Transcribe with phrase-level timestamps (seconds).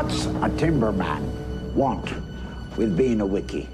[0.00, 1.20] What's a timberman
[1.76, 2.10] want
[2.78, 3.68] with being a wiki?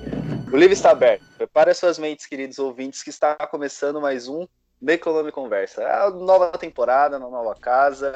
[0.52, 1.22] O livro está aberto.
[1.38, 4.44] Prepare suas mentes, queridos ouvintes, que está começando mais um
[4.82, 5.82] Necronome Conversa.
[5.82, 8.12] É a nova temporada, uma nova casa.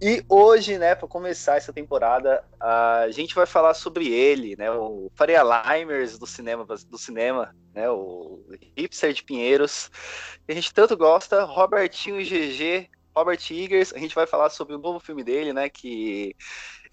[0.00, 5.10] E hoje, né, para começar essa temporada, a gente vai falar sobre ele, né, o
[5.14, 8.42] Faria Limers do cinema, do cinema, né, o
[8.74, 9.90] hipster de Pinheiros,
[10.46, 13.92] que a gente tanto gosta, Robertinho GG, Robert Eggers.
[13.92, 16.34] A gente vai falar sobre o novo filme dele, né, que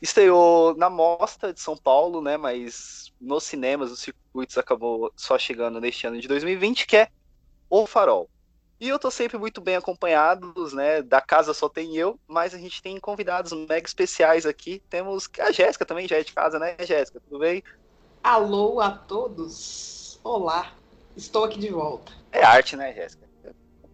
[0.01, 5.81] estreou na Mostra de São Paulo, né, mas nos cinemas, os circuitos acabou só chegando
[5.81, 7.09] neste ano de 2020, que é
[7.69, 8.29] O Farol.
[8.79, 11.01] E eu tô sempre muito bem acompanhados, né?
[11.01, 14.83] Da casa só tem eu, mas a gente tem convidados mega especiais aqui.
[14.87, 17.19] Temos a Jéssica também, já é de casa, né, Jéssica?
[17.19, 17.63] Tudo bem?
[18.23, 20.19] Alô a todos.
[20.23, 20.73] Olá.
[21.15, 22.13] Estou aqui de volta.
[22.31, 23.27] É arte, né, Jéssica?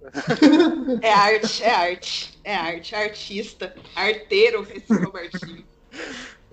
[1.02, 5.66] é arte, é arte, é arte, artista, arteiro esse Robertinho.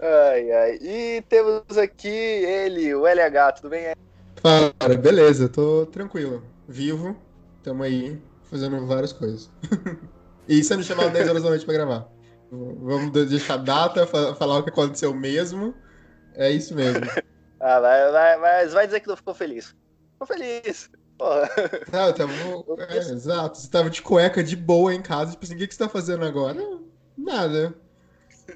[0.00, 0.78] Ai, ai.
[0.80, 3.94] E temos aqui ele, o LH, tudo bem?
[4.42, 6.42] Cara, beleza, tô tranquilo.
[6.66, 7.16] Vivo,
[7.62, 9.50] tamo aí fazendo várias coisas.
[10.48, 12.08] e sendo chamado 10 horas da noite pra gravar.
[12.50, 15.74] Vamos deixar a data, falar o que aconteceu mesmo.
[16.34, 17.02] É isso mesmo.
[17.60, 19.74] ah, vai, vai, mas vai dizer que não ficou feliz.
[20.12, 20.90] Ficou feliz.
[21.18, 21.50] Porra.
[21.92, 22.32] Não, eu tava,
[22.88, 23.58] é, exato.
[23.58, 25.88] Você tava de cueca de boa em casa, tipo assim, o que, que você tá
[25.88, 26.58] fazendo agora?
[27.16, 27.74] Nada.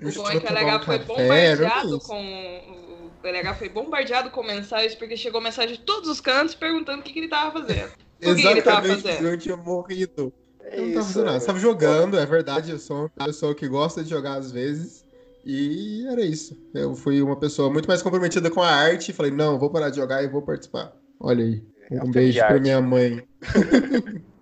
[0.02, 2.84] O bom é que o LH foi bombardeado com.
[3.22, 7.02] O LH foi bombardeado com mensagens, porque chegou mensagem de todos os cantos perguntando o
[7.02, 7.90] que, que ele tava fazendo.
[8.22, 9.26] O que, ele tava fazendo?
[9.26, 10.32] Eu tinha morrido.
[10.60, 11.40] É eu não tava fazendo nada.
[11.40, 12.70] Você tava jogando, é verdade.
[12.70, 15.04] Eu sou uma pessoa que gosta de jogar às vezes.
[15.44, 16.56] E era isso.
[16.72, 19.90] Eu fui uma pessoa muito mais comprometida com a arte e falei, não, vou parar
[19.90, 20.92] de jogar e vou participar.
[21.20, 21.62] Olha aí.
[21.90, 23.26] É um beijo pra minha mãe.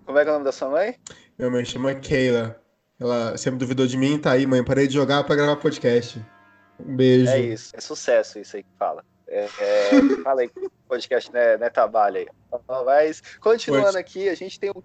[0.05, 0.95] Como é que é o nome da sua mãe?
[1.37, 2.62] Minha mãe chama Keila.
[3.03, 4.63] Ela sempre duvidou de mim, tá aí, mãe.
[4.63, 6.25] Parei de jogar pra gravar podcast.
[6.79, 7.29] Um beijo.
[7.29, 9.03] É isso, é sucesso isso aí que fala.
[9.27, 9.89] É, é,
[10.23, 10.49] fala aí,
[10.87, 12.27] podcast né, né trabalho aí.
[12.85, 13.97] Mas, continuando Pode.
[13.97, 14.81] aqui, a gente tem um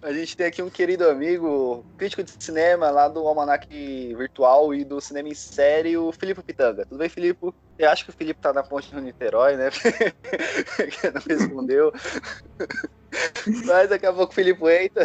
[0.00, 3.68] a gente tem aqui um querido amigo, crítico de cinema lá do Almanac
[4.16, 6.86] Virtual e do Cinema em Série, o Filipe Pitanga.
[6.86, 7.52] Tudo bem, Filipe?
[7.78, 9.68] Eu acho que o Filipe tá na ponte do Niterói, né?
[11.12, 11.92] não respondeu.
[13.66, 15.04] Mas daqui a pouco o Filipe entra.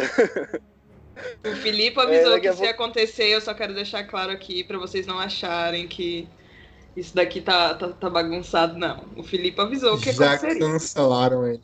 [1.44, 5.06] O Filipe avisou é, que se acontecer, eu só quero deixar claro aqui para vocês
[5.06, 6.28] não acharem que
[6.96, 9.04] isso daqui tá, tá, tá bagunçado, não.
[9.16, 11.62] O Felipe avisou que Já cancelaram ele.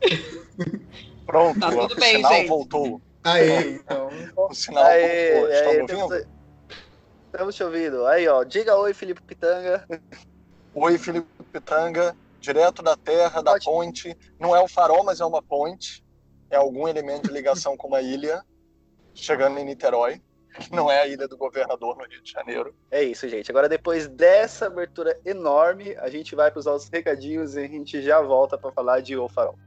[1.26, 2.48] Pronto, tá tudo bem, o sinal gente.
[2.48, 3.00] voltou.
[3.22, 4.08] Aí, então.
[4.36, 6.02] O sinal aí, voltou.
[6.02, 6.28] Ouvindo?
[7.26, 8.06] Estamos te ouvindo.
[8.06, 8.44] Aí, ó.
[8.44, 9.86] Diga oi, Felipe Pitanga.
[10.74, 12.14] Oi, Felipe Pitanga.
[12.40, 13.72] Direto da terra, da Ótimo.
[13.72, 14.16] ponte.
[14.38, 16.04] Não é o farol, mas é uma ponte.
[16.50, 18.44] É algum elemento de ligação com uma ilha.
[19.14, 20.20] Chegando em Niterói.
[20.60, 22.74] Que não é a ilha do governador no Rio de Janeiro.
[22.88, 23.50] É isso, gente.
[23.50, 28.00] Agora, depois dessa abertura enorme, a gente vai para os nossos recadinhos e a gente
[28.00, 29.58] já volta para falar de O Farol.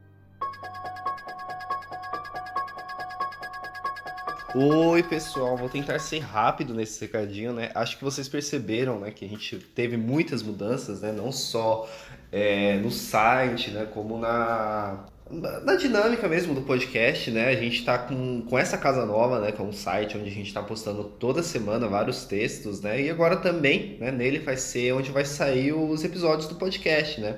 [4.56, 7.70] Oi, pessoal, vou tentar ser rápido nesse recadinho, né?
[7.76, 11.12] Acho que vocês perceberam, né, que a gente teve muitas mudanças, né?
[11.12, 11.88] Não só
[12.32, 17.50] é, no site, né, como na, na dinâmica mesmo do podcast, né?
[17.50, 19.52] A gente tá com, com essa casa nova, né?
[19.52, 23.02] Que é um site onde a gente tá postando toda semana vários textos, né?
[23.02, 24.12] E agora também, né?
[24.12, 27.38] Nele vai ser onde vai sair os episódios do podcast, né?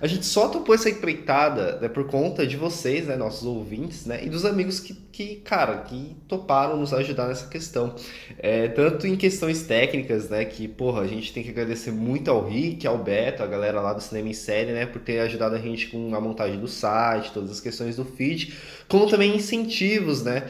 [0.00, 4.24] A gente só topou essa empreitada né, por conta de vocês, né, nossos ouvintes, né,
[4.24, 7.94] e dos amigos que, que cara, que toparam nos ajudar nessa questão.
[8.38, 12.44] É, tanto em questões técnicas, né, que, porra, a gente tem que agradecer muito ao
[12.44, 15.58] Rick, ao Beto, a galera lá do Cinema em Série, né, por ter ajudado a
[15.58, 18.54] gente com a montagem do site, todas as questões do feed,
[18.88, 20.48] como também incentivos, né,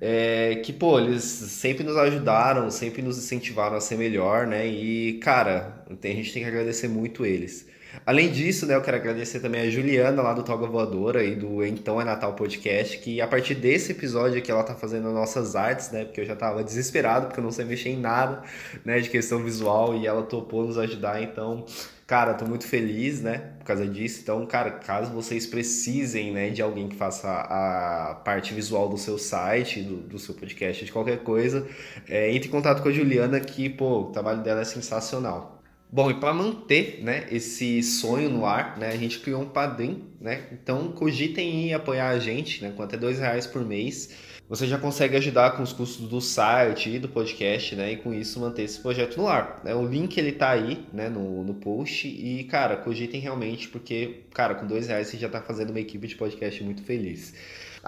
[0.00, 5.14] é, que, pô, eles sempre nos ajudaram, sempre nos incentivaram a ser melhor, né, e,
[5.14, 7.75] cara, a gente tem que agradecer muito eles.
[8.04, 11.64] Além disso, né, eu quero agradecer também a Juliana lá do Toga Voadora e do
[11.64, 15.90] Então é Natal Podcast, que a partir desse episódio aqui ela tá fazendo nossas artes,
[15.90, 18.42] né, porque eu já tava desesperado, porque eu não sei mexer em nada,
[18.84, 21.64] né, de questão visual e ela topou nos ajudar, então,
[22.06, 24.20] cara, tô muito feliz, né, por causa disso.
[24.22, 29.18] Então, cara, caso vocês precisem, né, de alguém que faça a parte visual do seu
[29.18, 31.66] site, do, do seu podcast, de qualquer coisa,
[32.08, 35.55] é, entre em contato com a Juliana que, pô, o trabalho dela é sensacional.
[35.96, 40.04] Bom, e para manter né, esse sonho no ar, né, a gente criou um padrim,
[40.20, 40.42] né?
[40.52, 42.70] Então cogitem em apoiar a gente, né?
[42.76, 44.14] Com até dois reais por mês.
[44.46, 47.92] Você já consegue ajudar com os custos do site e do podcast, né?
[47.92, 49.62] E com isso manter esse projeto no ar.
[49.64, 49.74] Né?
[49.74, 51.08] O link ele tá aí, né?
[51.08, 52.06] No, no post.
[52.06, 56.06] E, cara, cogitem realmente, porque, cara, com dois reais você já tá fazendo uma equipe
[56.06, 57.32] de podcast muito feliz.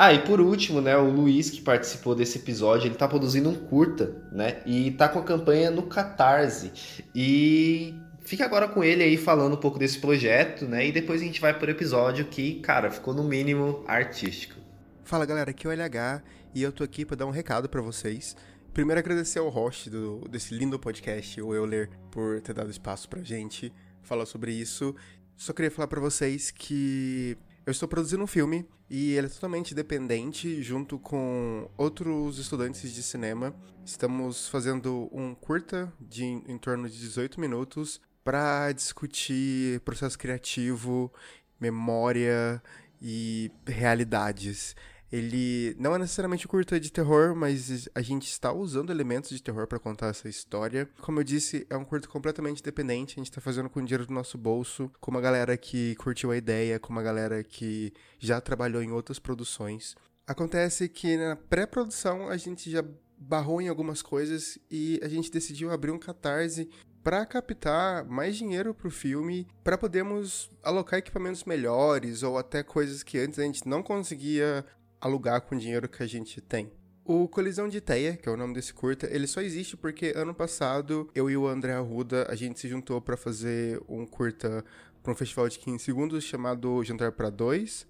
[0.00, 3.55] Ah, e por último, né, o Luiz que participou desse episódio, ele tá produzindo um
[3.56, 4.62] curta, né?
[4.65, 7.03] E tá com a campanha no Catarse.
[7.12, 10.87] E fica agora com ele aí falando um pouco desse projeto, né?
[10.87, 14.55] E depois a gente vai pro episódio que, cara, ficou no mínimo artístico.
[15.03, 16.23] Fala galera, aqui é o LH
[16.55, 18.37] e eu tô aqui para dar um recado para vocês.
[18.73, 23.21] Primeiro agradecer ao host do, desse lindo podcast, o Euler, por ter dado espaço pra
[23.25, 24.94] gente falar sobre isso.
[25.37, 27.37] Só queria falar para vocês que
[27.69, 33.03] eu estou produzindo um filme e ele é totalmente independente, junto com outros estudantes de
[33.03, 33.55] cinema.
[33.85, 41.12] Estamos fazendo um curta de em torno de 18 minutos para discutir processo criativo,
[41.61, 42.62] memória
[43.03, 44.75] e realidades.
[45.10, 49.66] Ele não é necessariamente curta de terror, mas a gente está usando elementos de terror
[49.66, 50.88] para contar essa história.
[51.00, 54.06] Como eu disse, é um curta completamente independente, a gente está fazendo com o dinheiro
[54.06, 58.40] do nosso bolso, com uma galera que curtiu a ideia, com uma galera que já
[58.40, 59.96] trabalhou em outras produções.
[60.26, 62.84] Acontece que na pré-produção a gente já
[63.16, 66.69] barrou em algumas coisas e a gente decidiu abrir um catarse
[67.02, 73.02] para captar mais dinheiro para o filme, para podermos alocar equipamentos melhores ou até coisas
[73.02, 74.64] que antes a gente não conseguia
[75.00, 76.71] alugar com o dinheiro que a gente tem.
[77.05, 80.35] O Colisão de Teia, que é o nome desse curta, ele só existe porque ano
[80.35, 84.62] passado eu e o André Arruda, a gente se juntou para fazer um curta
[85.03, 87.87] para um festival de 15 segundos chamado Jantar para Dois.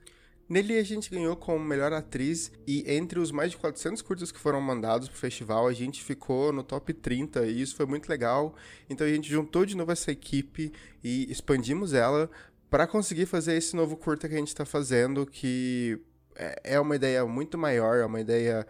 [0.48, 4.38] Nele a gente ganhou como melhor atriz e entre os mais de 400 curtas que
[4.38, 8.54] foram mandados pro festival, a gente ficou no top 30 e isso foi muito legal.
[8.88, 10.72] Então a gente juntou de novo essa equipe
[11.02, 12.30] e expandimos ela
[12.70, 16.00] para conseguir fazer esse novo curta que a gente está fazendo, que
[16.38, 18.66] é, é uma ideia muito maior, é uma ideia.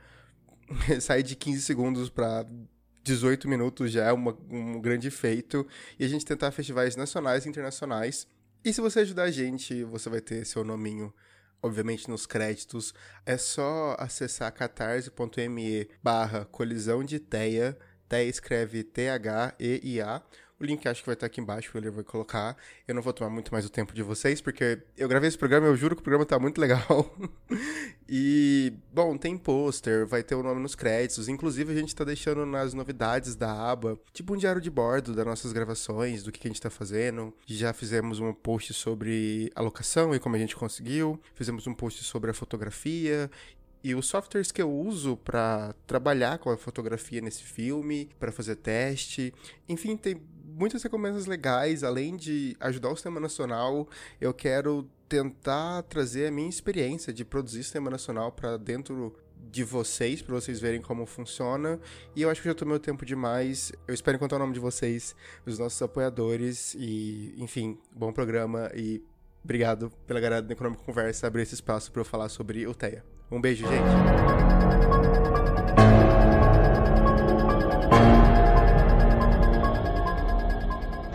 [1.00, 2.44] sair de 15 segundos para
[3.02, 5.66] 18 minutos já é uma, um grande feito.
[5.98, 8.26] E a gente tentar festivais nacionais e internacionais.
[8.64, 11.12] E se você ajudar a gente, você vai ter seu nominho,
[11.62, 12.92] obviamente, nos créditos.
[13.24, 17.78] É só acessar catarse.me barra colisão de Teia.
[18.08, 20.22] Teia escreve T-H-E-I-A.
[20.60, 22.56] O link acho que vai estar aqui embaixo, ele vai colocar.
[22.86, 25.68] Eu não vou tomar muito mais o tempo de vocês, porque eu gravei esse programa,
[25.68, 27.14] eu juro que o programa tá muito legal.
[28.08, 31.28] e, bom, tem pôster, vai ter o nome nos créditos.
[31.28, 35.24] Inclusive, a gente tá deixando nas novidades da aba, tipo um diário de bordo das
[35.24, 37.32] nossas gravações, do que, que a gente tá fazendo.
[37.46, 41.20] Já fizemos um post sobre a locação e como a gente conseguiu.
[41.34, 43.30] Fizemos um post sobre a fotografia
[43.82, 48.56] e os softwares que eu uso para trabalhar com a fotografia nesse filme, para fazer
[48.56, 49.32] teste,
[49.68, 50.20] enfim, tem
[50.58, 53.88] muitas recompensas legais, além de ajudar o sistema nacional,
[54.20, 59.14] eu quero tentar trazer a minha experiência de produzir sistema nacional para dentro
[59.50, 61.80] de vocês, para vocês verem como funciona.
[62.14, 63.72] E eu acho que já tomei o tempo demais.
[63.86, 65.14] Eu espero encontrar o nome de vocês,
[65.46, 66.74] os nossos apoiadores.
[66.78, 69.02] E, enfim, bom programa e
[69.42, 73.04] obrigado pela galera do Econômico Conversa abrir esse espaço para eu falar sobre o TEA.
[73.30, 75.67] Um beijo, gente.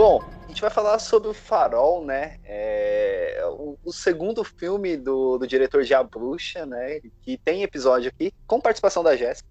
[0.04, 2.38] Bom, a gente vai falar sobre o Farol, né?
[2.44, 7.00] É, o, o, segundo filme do, do diretor de A Bruxa, né?
[7.22, 9.48] Que tem episódio aqui, com participação da Jéssica.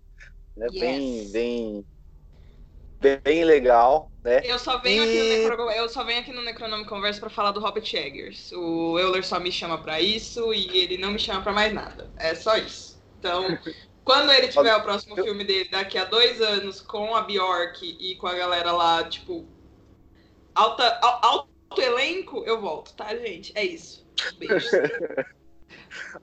[0.55, 0.67] Né?
[0.71, 0.81] Yes.
[0.83, 1.85] Bem,
[3.01, 4.43] bem, bem, legal, né?
[4.45, 5.47] Eu só venho, e...
[5.47, 8.53] aqui, no eu só venho aqui no Necronome Conversa para falar do Robert Eggers.
[8.53, 12.11] O Euler só me chama para isso e ele não me chama para mais nada.
[12.19, 13.03] É só isso.
[13.19, 13.59] Então,
[14.05, 18.17] quando ele tiver o próximo filme dele daqui a dois anos com a Bjork e
[18.17, 19.49] com a galera lá, tipo,
[20.55, 23.53] alta, alto elenco, eu volto, tá, gente?
[23.56, 24.06] É isso.
[24.39, 24.69] Beijo.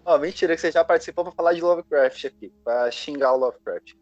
[0.06, 3.38] Ó, oh, mentira que você já participou pra falar de Lovecraft aqui, pra xingar o
[3.38, 3.94] Lovecraft.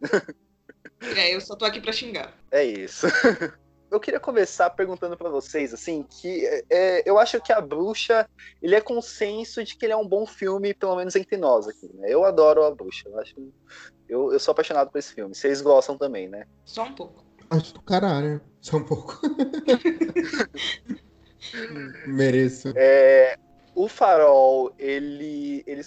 [1.16, 2.34] é, eu só tô aqui pra xingar.
[2.52, 3.08] É isso.
[3.90, 8.30] Eu queria começar perguntando para vocês, assim, que é, eu acho que A Bruxa,
[8.62, 11.90] ele é consenso de que ele é um bom filme, pelo menos entre nós aqui,
[11.94, 12.08] né?
[12.10, 13.36] Eu adoro A Bruxa, eu, acho,
[14.10, 15.34] eu, eu sou apaixonado por esse filme.
[15.34, 16.46] Vocês gostam também, né?
[16.66, 17.24] Só um pouco.
[17.50, 18.42] Acho do caralho.
[18.62, 19.20] Só um pouco.
[22.06, 22.74] Mereço.
[22.76, 23.38] É,
[23.74, 25.82] o Farol, ele, ele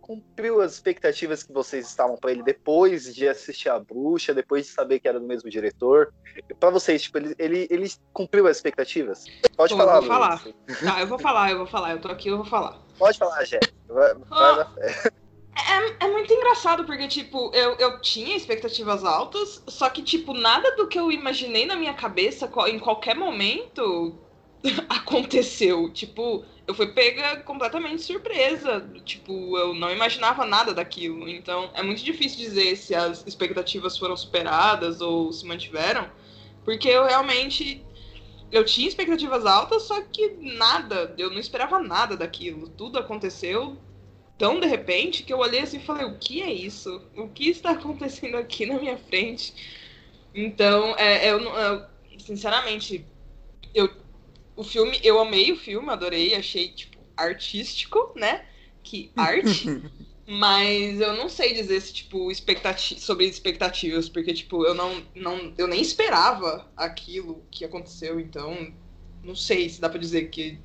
[0.00, 4.72] cumpriu as expectativas que vocês estavam para ele depois de assistir a Bruxa, depois de
[4.72, 6.14] saber que era do mesmo diretor.
[6.60, 9.24] Para vocês, tipo, ele, ele, ele, cumpriu as expectativas?
[9.56, 9.96] Pode Pô, falar.
[9.96, 10.44] Eu vou falar.
[10.84, 11.92] Tá, eu vou falar, eu vou falar.
[11.92, 12.80] Eu tô aqui, eu vou falar.
[12.96, 13.74] Pode falar, Jéssica.
[13.88, 15.10] Vai, vai na fé.
[15.56, 20.76] É, é, muito engraçado, porque, tipo, eu, eu tinha expectativas altas, só que, tipo, nada
[20.76, 24.14] do que eu imaginei na minha cabeça em qualquer momento
[24.88, 25.90] aconteceu.
[25.92, 28.86] Tipo, eu fui pega completamente surpresa.
[29.04, 31.26] Tipo, eu não imaginava nada daquilo.
[31.28, 36.10] Então, é muito difícil dizer se as expectativas foram superadas ou se mantiveram,
[36.64, 37.82] porque eu realmente.
[38.52, 42.68] Eu tinha expectativas altas, só que nada, eu não esperava nada daquilo.
[42.68, 43.76] Tudo aconteceu
[44.38, 47.02] tão de repente que eu olhei assim e falei: o que é isso?
[47.16, 49.54] O que está acontecendo aqui na minha frente?
[50.34, 51.86] Então, é, eu, eu,
[52.18, 53.04] sinceramente,
[53.74, 53.88] eu,
[54.54, 58.44] o filme, eu amei o filme, adorei, achei tipo artístico, né?
[58.82, 59.82] Que arte.
[60.28, 65.54] mas eu não sei dizer se, tipo, expectati sobre expectativas, porque, tipo, eu não, não.
[65.56, 68.72] Eu nem esperava aquilo que aconteceu, então.
[69.22, 70.58] Não sei se dá pra dizer que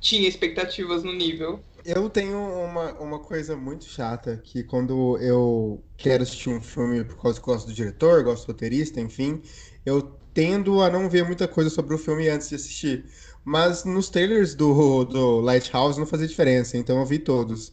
[0.00, 1.62] tinha expectativas no nível.
[1.88, 7.16] Eu tenho uma, uma coisa muito chata, que quando eu quero assistir um filme por
[7.22, 9.40] causa que gosto do diretor, gosto do roteirista, enfim,
[9.84, 10.02] eu
[10.34, 13.08] tendo a não ver muita coisa sobre o filme antes de assistir.
[13.44, 17.72] Mas nos trailers do, do Lighthouse não fazia diferença, então eu vi todos.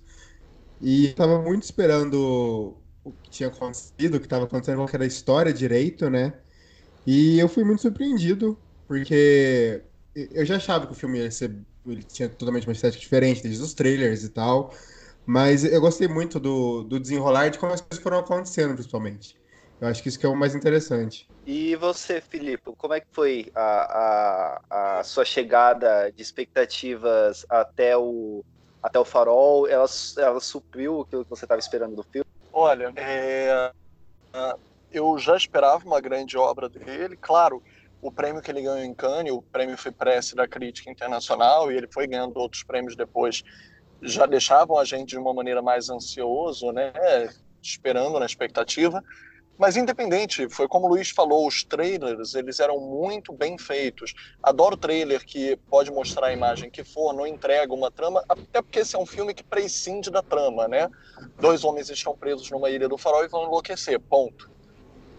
[0.82, 5.04] E eu tava muito esperando o que tinha acontecido, o que tava acontecendo, qual era
[5.06, 6.40] a história direito, né?
[7.06, 9.84] E eu fui muito surpreendido, porque
[10.16, 13.62] eu já achava que o filme ia ser ele tinha totalmente uma estética diferente, desde
[13.62, 14.74] os trailers e tal.
[15.26, 19.36] Mas eu gostei muito do, do desenrolar de como as coisas foram acontecendo, principalmente.
[19.80, 21.28] Eu acho que isso que é o mais interessante.
[21.46, 27.98] E você, Filipe, como é que foi a, a, a sua chegada de expectativas até
[27.98, 28.44] o,
[28.82, 29.68] até o farol?
[29.68, 29.86] Ela,
[30.18, 32.26] ela supriu aquilo que você estava esperando do filme?
[32.52, 33.72] Olha, é,
[34.92, 37.18] eu já esperava uma grande obra dele.
[37.18, 37.62] Claro,
[38.04, 41.78] o prêmio que ele ganhou em Cannes, o prêmio foi prece da crítica internacional e
[41.78, 43.44] ele foi ganhando outros prêmios depois,
[44.02, 46.92] já deixavam a gente de uma maneira mais ansioso, né,
[47.62, 49.02] esperando na expectativa.
[49.58, 54.14] Mas independente, foi como o Luiz falou, os trailers, eles eram muito bem feitos.
[54.42, 58.80] Adoro trailer que pode mostrar a imagem que for, não entrega uma trama, até porque
[58.80, 60.90] esse é um filme que prescinde da trama, né?
[61.40, 64.50] Dois homens estão presos numa ilha do farol e vão enlouquecer, ponto.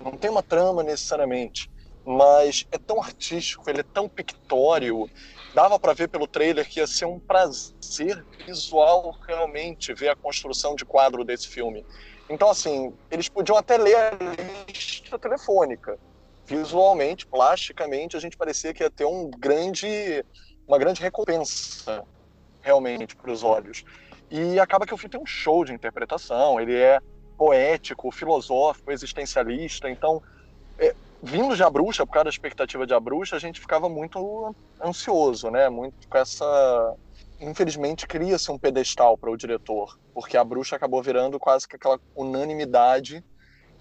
[0.04, 1.70] Não tem uma trama necessariamente
[2.04, 5.08] mas é tão artístico, ele é tão pictório.
[5.54, 10.74] Dava para ver pelo trailer que ia ser um prazer visual realmente ver a construção
[10.74, 11.84] de quadro desse filme.
[12.28, 14.10] Então, assim, eles podiam até ler a
[14.66, 15.98] lista telefônica.
[16.46, 20.24] Visualmente, plasticamente, a gente parecia que ia ter um grande,
[20.66, 22.04] uma grande recompensa
[22.60, 23.84] realmente para os olhos.
[24.30, 27.00] E acaba que o filme tem um show de interpretação, ele é
[27.36, 30.22] poético, filosófico, existencialista, então
[30.78, 30.94] é,
[31.24, 34.54] vindo de A Bruxa, por causa da expectativa de A Bruxa, a gente ficava muito
[34.82, 35.68] ansioso, né?
[35.68, 36.94] Muito com essa.
[37.40, 41.98] Infelizmente, cria-se um pedestal para o diretor, porque A Bruxa acabou virando quase que aquela
[42.14, 43.24] unanimidade.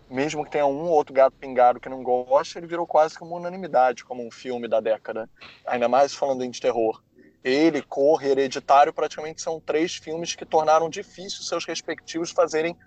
[0.10, 3.24] Mesmo que tenha um ou outro gato pingado que não gosta, ele virou quase que
[3.24, 5.30] uma unanimidade como um filme da década.
[5.66, 7.02] Ainda mais falando em terror.
[7.44, 12.78] Ele, Corre, Hereditário, praticamente são três filmes que tornaram difícil seus respectivos fazerem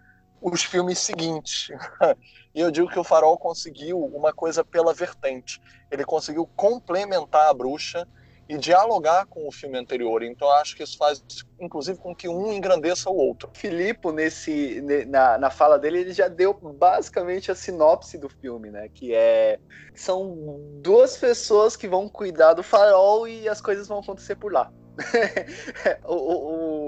[0.52, 1.68] os filmes seguintes.
[2.54, 5.60] e eu digo que o Farol conseguiu uma coisa pela vertente.
[5.90, 8.06] Ele conseguiu complementar a bruxa
[8.48, 10.22] e dialogar com o filme anterior.
[10.22, 11.22] Então acho que isso faz,
[11.60, 13.50] inclusive, com que um engrandeça o outro.
[13.52, 18.88] Filipe, nesse, na, na fala dele, ele já deu basicamente a sinopse do filme, né?
[18.88, 19.58] Que é
[19.94, 24.70] são duas pessoas que vão cuidar do farol e as coisas vão acontecer por lá.
[26.04, 26.85] o, o,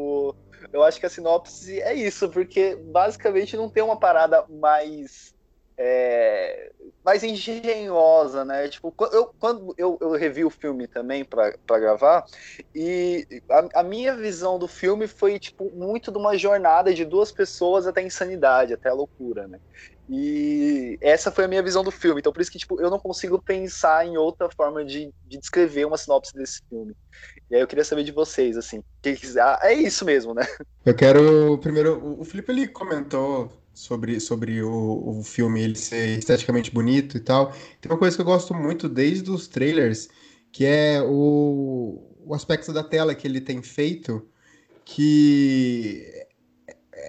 [0.72, 5.34] eu acho que a sinopse é isso, porque basicamente não tem uma parada mais
[5.80, 6.72] é,
[7.04, 8.68] mais engenhosa, né?
[8.68, 12.24] Tipo, eu, quando eu, eu revi o filme também para gravar,
[12.74, 17.30] e a, a, minha visão do filme foi, tipo, muito de uma jornada de duas
[17.30, 19.60] pessoas até a insanidade, até a loucura, né?
[20.08, 22.20] E essa foi a minha visão do filme.
[22.20, 25.84] Então, por isso que, tipo, eu não consigo pensar em outra forma de, de descrever
[25.84, 26.94] uma sinopse desse filme.
[27.50, 28.82] E aí eu queria saber de vocês, assim.
[29.02, 30.46] Que, ah, é isso mesmo, né?
[30.84, 31.58] Eu quero.
[31.58, 37.20] Primeiro, o Felipe ele comentou sobre, sobre o, o filme ele ser esteticamente bonito e
[37.20, 37.52] tal.
[37.80, 40.08] Tem uma coisa que eu gosto muito desde os trailers,
[40.50, 44.26] que é o, o aspecto da tela que ele tem feito,
[44.86, 46.02] que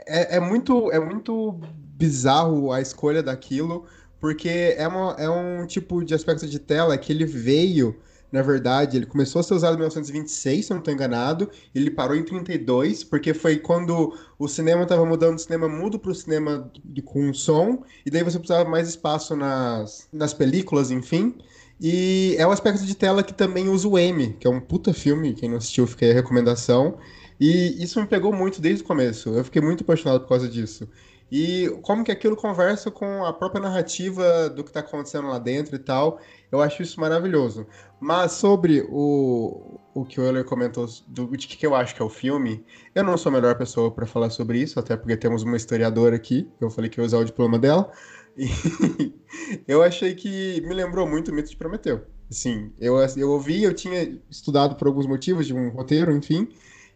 [0.05, 1.59] é, é muito, é muito
[1.99, 3.85] bizarro a escolha daquilo,
[4.19, 7.95] porque é, uma, é um tipo de aspecto de tela que ele veio
[8.31, 11.89] na verdade, ele começou a ser usado em 1926, se eu não estou enganado, ele
[11.89, 16.15] parou em 32, porque foi quando o cinema estava mudando do cinema mudo para o
[16.15, 21.35] cinema de, com som, e daí você precisava mais espaço nas, nas películas, enfim.
[21.81, 24.93] E é um aspecto de tela que também usa o M, que é um puta
[24.93, 26.97] filme, quem não assistiu fica aí a recomendação.
[27.39, 30.87] E isso me pegou muito desde o começo, eu fiquei muito apaixonado por causa disso.
[31.31, 35.75] E como que aquilo conversa com a própria narrativa do que está acontecendo lá dentro
[35.75, 36.19] e tal.
[36.51, 37.67] Eu acho isso maravilhoso.
[37.99, 42.05] Mas sobre o, o que o Euler comentou do, de que eu acho que é
[42.05, 45.43] o filme, eu não sou a melhor pessoa para falar sobre isso, até porque temos
[45.43, 47.91] uma historiadora aqui, eu falei que ia usar o diploma dela.
[48.37, 48.47] E
[49.67, 52.05] eu achei que me lembrou muito o mito de Prometeu.
[52.29, 56.47] Assim, eu, eu ouvi, eu tinha estudado por alguns motivos de um roteiro, enfim,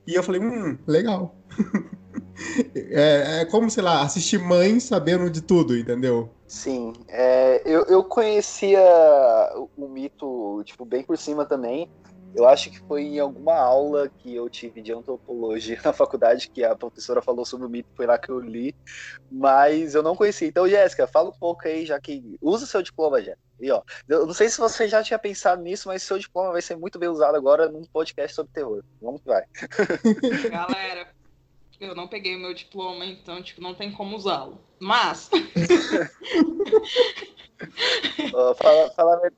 [0.07, 1.35] e eu falei, hum, legal.
[2.75, 6.29] É, é, como, sei lá, assistir mãe sabendo de tudo, entendeu?
[6.48, 8.79] Sim, é, eu, eu conhecia
[9.75, 11.89] o mito, tipo, bem por cima também.
[12.36, 16.63] Eu acho que foi em alguma aula que eu tive de antropologia na faculdade que
[16.63, 18.75] a professora falou sobre o mito, foi lá que eu li,
[19.32, 20.48] mas eu não conhecia.
[20.48, 23.41] Então, Jéssica, fala um pouco aí, já que usa o seu diploma, Jéssica.
[23.60, 26.62] E ó, eu não sei se você já tinha pensado nisso, mas seu diploma vai
[26.62, 28.84] ser muito bem usado agora num podcast sobre terror.
[29.01, 29.43] Vamos que vai.
[30.51, 31.08] Galera,
[31.85, 34.59] eu não peguei o meu diploma, então, tipo, não tem como usá-lo.
[34.79, 35.29] Mas.
[38.33, 39.31] uh, fala, fala,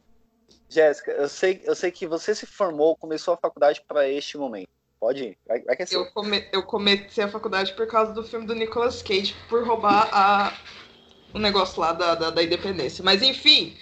[0.69, 4.67] Jéssica, eu sei, eu sei que você se formou, começou a faculdade para este momento.
[4.99, 8.23] Pode ir, vai, vai que é eu, come, eu comecei a faculdade por causa do
[8.23, 10.53] filme do Nicolas Cage, por roubar a,
[11.33, 13.03] o negócio lá da, da, da independência.
[13.03, 13.77] Mas enfim,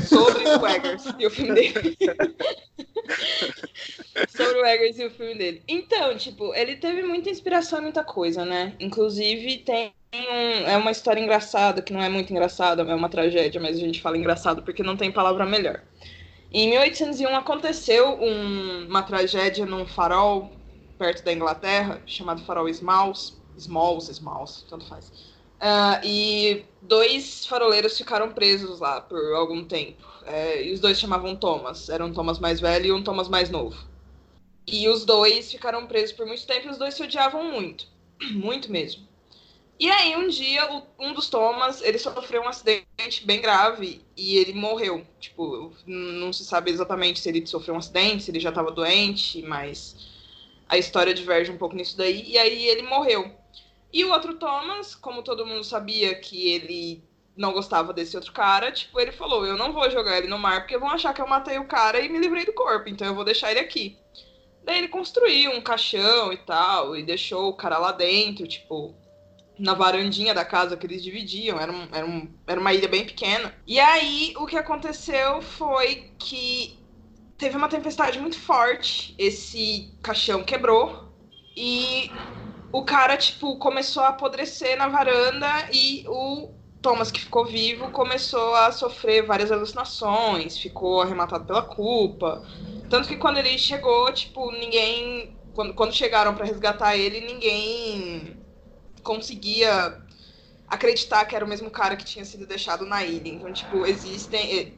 [0.00, 1.96] sobre o Eggers e o filme dele.
[4.28, 5.62] sobre o Eggers e o filme dele.
[5.66, 8.74] Então, tipo, ele teve muita inspiração em muita coisa, né?
[8.78, 13.60] Inclusive tem um, é uma história engraçada, que não é muito engraçada, é uma tragédia,
[13.60, 15.82] mas a gente fala engraçado porque não tem palavra melhor.
[16.50, 20.50] Em 1801 aconteceu um, uma tragédia num farol
[20.98, 25.12] perto da Inglaterra, chamado farol Smalls, Smalls, Smalls, tanto faz.
[25.60, 30.06] Uh, e dois faroleiros ficaram presos lá por algum tempo.
[30.24, 31.88] É, e os dois chamavam Thomas.
[31.88, 33.76] Era um Thomas mais velho e um Thomas mais novo.
[34.66, 37.86] E os dois ficaram presos por muito tempo e os dois se odiavam muito.
[38.32, 39.06] Muito mesmo.
[39.80, 44.36] E aí, um dia, o, um dos Thomas, ele sofreu um acidente bem grave e
[44.36, 45.06] ele morreu.
[45.20, 49.40] Tipo, não se sabe exatamente se ele sofreu um acidente, se ele já estava doente,
[49.42, 49.96] mas
[50.68, 52.24] a história diverge um pouco nisso daí.
[52.28, 53.37] E aí ele morreu.
[53.92, 57.02] E o outro Thomas, como todo mundo sabia que ele
[57.36, 60.60] não gostava desse outro cara, tipo, ele falou: Eu não vou jogar ele no mar
[60.60, 63.14] porque vão achar que eu matei o cara e me livrei do corpo, então eu
[63.14, 63.96] vou deixar ele aqui.
[64.64, 68.94] Daí ele construiu um caixão e tal, e deixou o cara lá dentro, tipo,
[69.58, 73.06] na varandinha da casa que eles dividiam, era, um, era, um, era uma ilha bem
[73.06, 73.54] pequena.
[73.66, 76.78] E aí o que aconteceu foi que
[77.38, 81.08] teve uma tempestade muito forte, esse caixão quebrou
[81.56, 82.10] e
[82.72, 88.54] o cara, tipo, começou a apodrecer na varanda e o Thomas, que ficou vivo, começou
[88.54, 92.42] a sofrer várias alucinações, ficou arrematado pela culpa.
[92.88, 95.36] Tanto que quando ele chegou, tipo, ninguém.
[95.54, 98.38] Quando, quando chegaram para resgatar ele, ninguém
[99.02, 100.00] conseguia
[100.68, 103.28] acreditar que era o mesmo cara que tinha sido deixado na ilha.
[103.28, 104.77] Então, tipo, existem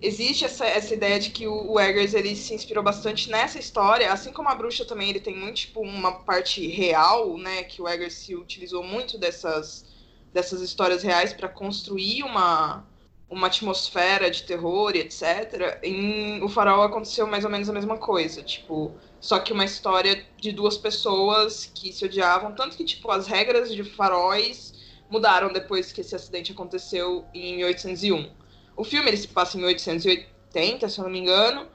[0.00, 4.12] existe essa, essa ideia de que o, o Eggers ele se inspirou bastante nessa história,
[4.12, 7.88] assim como a bruxa também ele tem muito tipo uma parte real, né, que o
[7.88, 9.88] Eggers se utilizou muito dessas
[10.32, 12.86] dessas histórias reais para construir uma
[13.28, 15.78] uma atmosfera de terror e etc.
[15.84, 20.26] Em O Farol aconteceu mais ou menos a mesma coisa, tipo, só que uma história
[20.36, 24.74] de duas pessoas que se odiavam, tanto que tipo as regras de faróis
[25.08, 28.39] mudaram depois que esse acidente aconteceu em 1801.
[28.80, 31.68] O filme ele se passa em 1880, se eu não me engano,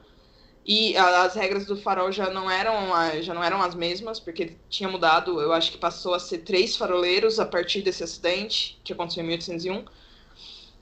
[0.66, 2.74] e as regras do farol já não eram
[3.22, 6.76] já não eram as mesmas, porque tinha mudado, eu acho que passou a ser três
[6.76, 9.84] faroleiros a partir desse acidente que aconteceu em 1801.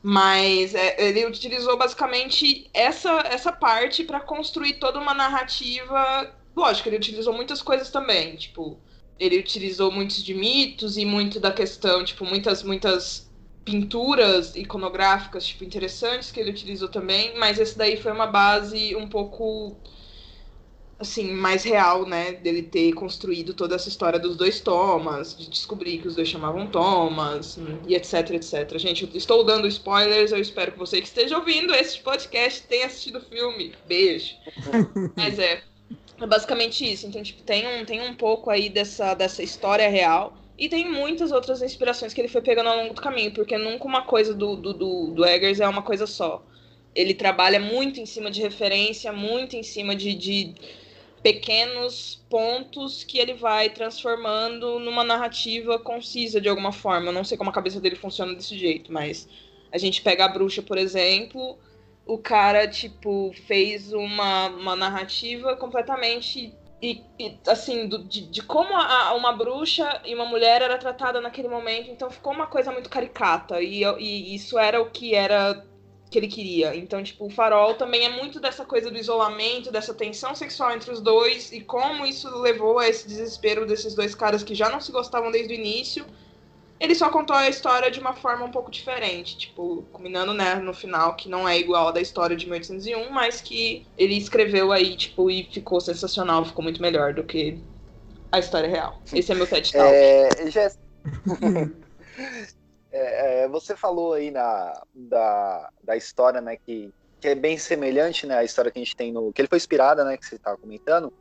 [0.02, 6.34] Mas é, ele utilizou basicamente essa, essa parte para construir toda uma narrativa.
[6.56, 8.78] Lógico, ele utilizou muitas coisas também, tipo,
[9.18, 13.30] ele utilizou muitos de mitos e muito da questão, tipo, muitas muitas
[13.64, 19.08] pinturas iconográficas tipo interessantes que ele utilizou também, mas esse daí foi uma base um
[19.08, 19.74] pouco
[20.98, 25.98] assim mais real, né, dele ter construído toda essa história dos dois Thomas, de descobrir
[25.98, 28.78] que os dois chamavam Thomas e etc, etc.
[28.78, 32.86] Gente, eu estou dando spoilers, eu espero que você que esteja ouvindo esse podcast tenha
[32.86, 33.72] assistido o filme.
[33.86, 34.34] Beijo.
[35.16, 35.62] mas é,
[36.20, 37.06] é basicamente isso.
[37.06, 41.32] Então, tipo, tem um tem um pouco aí dessa dessa história real e tem muitas
[41.32, 44.56] outras inspirações que ele foi pegando ao longo do caminho, porque nunca uma coisa do,
[44.56, 46.44] do, do, do Eggers é uma coisa só.
[46.94, 50.54] Ele trabalha muito em cima de referência, muito em cima de, de
[51.24, 57.08] pequenos pontos que ele vai transformando numa narrativa concisa de alguma forma.
[57.08, 59.28] Eu não sei como a cabeça dele funciona desse jeito, mas
[59.72, 61.58] a gente pega a bruxa, por exemplo,
[62.06, 66.52] o cara, tipo, fez uma, uma narrativa completamente
[66.84, 71.20] e, e assim, do, de, de, como a, uma bruxa e uma mulher era tratada
[71.20, 75.64] naquele momento, então ficou uma coisa muito caricata, e, e isso era o que era
[76.10, 76.76] que ele queria.
[76.76, 80.92] Então, tipo, o farol também é muito dessa coisa do isolamento, dessa tensão sexual entre
[80.92, 84.80] os dois, e como isso levou a esse desespero desses dois caras que já não
[84.80, 86.04] se gostavam desde o início,
[86.78, 90.74] ele só contou a história de uma forma um pouco diferente, tipo, combinando, né, no
[90.74, 94.96] final, que não é igual a da história de 1801, mas que ele escreveu aí,
[94.96, 97.58] tipo, e ficou sensacional, ficou muito melhor do que
[98.30, 99.00] a história real.
[99.12, 99.94] Esse é meu TED Talk.
[99.94, 100.78] É, Jess...
[102.90, 108.26] é, é, você falou aí na, da, da história, né, que, que é bem semelhante,
[108.26, 109.32] né, à história que a gente tem no...
[109.32, 111.12] que ele foi inspirada, né, que você estava comentando.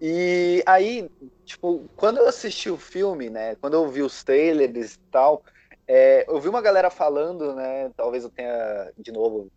[0.00, 1.10] E aí,
[1.44, 5.42] tipo, quando eu assisti o filme, né, quando eu vi os trailers e tal,
[5.86, 9.50] é, eu vi uma galera falando, né, talvez eu tenha, de novo,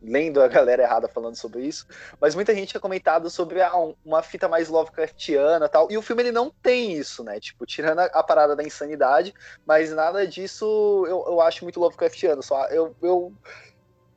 [0.00, 1.86] lendo a galera errada falando sobre isso,
[2.20, 3.72] mas muita gente tinha comentado sobre ah,
[4.04, 7.98] uma fita mais Lovecraftiana tal, e o filme ele não tem isso, né, tipo, tirando
[8.00, 9.34] a, a parada da insanidade,
[9.66, 13.32] mas nada disso eu, eu acho muito Lovecraftiano, só eu, eu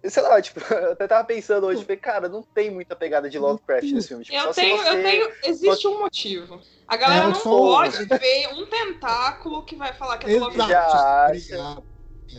[0.10, 3.38] sei lá, tipo, eu até tava pensando hoje, falei, cara, não tem muita pegada de
[3.40, 4.24] Lovecraft nesse filme.
[4.24, 4.90] Tipo, eu, tenho, você...
[4.90, 6.62] eu tenho, existe um motivo.
[6.88, 10.70] A galera é, não pode ver um tentáculo que vai falar que é do Lovecraft.
[10.70, 11.84] Já acha.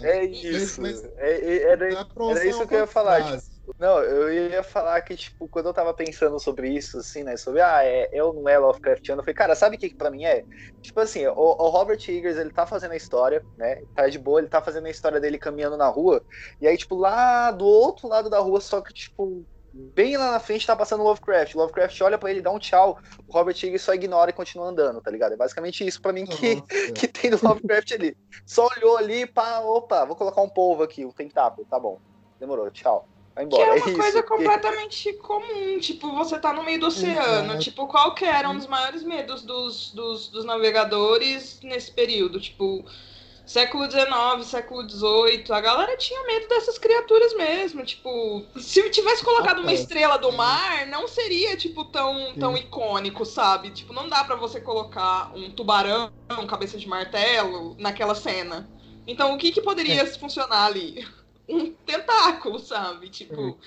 [0.03, 0.83] É isso.
[0.83, 3.23] Mas, é, é, era, era isso que eu ia falar.
[3.25, 7.37] Tipo, não, eu ia falar que, tipo, quando eu tava pensando sobre isso, assim, né?
[7.37, 10.11] Sobre, ah, é, eu não é Lovecraftiano, eu falei, cara, sabe o que, que pra
[10.11, 10.45] mim é?
[10.81, 13.83] Tipo assim, o, o, Robert Eggers, ele tá fazendo a história, né?
[13.95, 16.23] Tá de boa, ele tá fazendo a história dele caminhando na rua,
[16.61, 20.41] e aí, tipo, lá do outro lado da rua, só que, tipo, bem lá na
[20.41, 21.55] frente tá passando o Lovecraft.
[21.55, 22.99] O Lovecraft olha para ele, dá um tchau.
[23.27, 25.33] O Robert Eggers só ignora e continua andando, tá ligado?
[25.33, 26.63] É basicamente isso para mim que,
[26.95, 28.17] que tem do Lovecraft ali.
[28.47, 32.01] Só olhou ali, pá, opa, vou colocar um polvo aqui, um tentáculo, tá bom.
[32.39, 33.07] Demorou, tchau.
[33.37, 33.63] Vai embora.
[33.63, 34.23] Que é uma é coisa isso.
[34.27, 35.79] completamente comum.
[35.79, 37.53] Tipo, você tá no meio do oceano.
[37.53, 37.59] Uhum.
[37.59, 42.41] Tipo, qual que era um dos maiores medos dos, dos, dos navegadores nesse período?
[42.41, 42.83] Tipo,
[43.45, 47.85] século XIX, século XVIII, a galera tinha medo dessas criaturas mesmo.
[47.85, 53.71] Tipo, se tivesse colocado uma estrela do mar, não seria, tipo, tão, tão icônico, sabe?
[53.71, 56.11] Tipo, não dá para você colocar um tubarão,
[56.49, 58.67] cabeça de martelo, naquela cena.
[59.07, 60.07] Então, o que que poderia é.
[60.07, 61.07] funcionar ali?
[61.49, 63.09] Um tentáculo, sabe?
[63.09, 63.59] Tipo.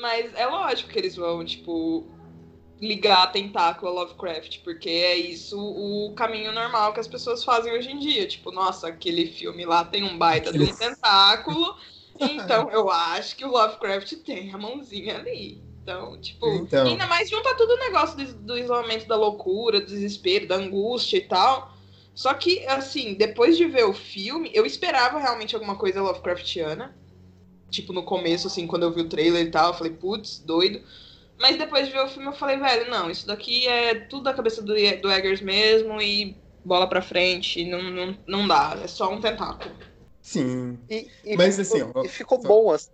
[0.00, 2.06] Mas é lógico que eles vão, tipo,
[2.80, 7.90] ligar tentáculo a Lovecraft, porque é isso o caminho normal que as pessoas fazem hoje
[7.90, 8.26] em dia.
[8.26, 11.76] Tipo, nossa, aquele filme lá tem um baita de um tentáculo,
[12.18, 15.62] então eu acho que o Lovecraft tem a mãozinha ali.
[15.82, 16.86] Então, tipo, então...
[16.86, 21.16] ainda mais junta tudo o negócio do, do isolamento da loucura, do desespero, da angústia
[21.16, 21.74] e tal.
[22.14, 26.96] Só que, assim, depois de ver o filme, eu esperava realmente alguma coisa Lovecraftiana.
[27.70, 30.82] Tipo, no começo, assim, quando eu vi o trailer e tal, eu falei, putz, doido.
[31.38, 34.34] Mas depois de ver o filme eu falei, velho, não, isso daqui é tudo da
[34.34, 39.10] cabeça do, do Eggers mesmo e bola pra frente, não, não, não dá, é só
[39.10, 39.74] um tentáculo.
[40.20, 40.78] Sim.
[40.90, 42.48] E, e Mas ficou, assim, ó, e ficou só...
[42.48, 42.90] bom, assim.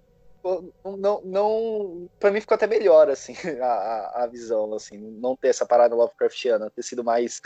[0.99, 5.67] Não, não, pra mim ficou até melhor, assim, a, a visão, assim, não ter essa
[5.67, 7.41] parada Lovecraftiana, ter sido mais,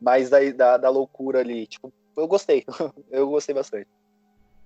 [0.00, 1.66] mais da, da, da loucura ali.
[1.66, 2.64] Tipo, eu gostei,
[3.10, 3.88] eu gostei bastante.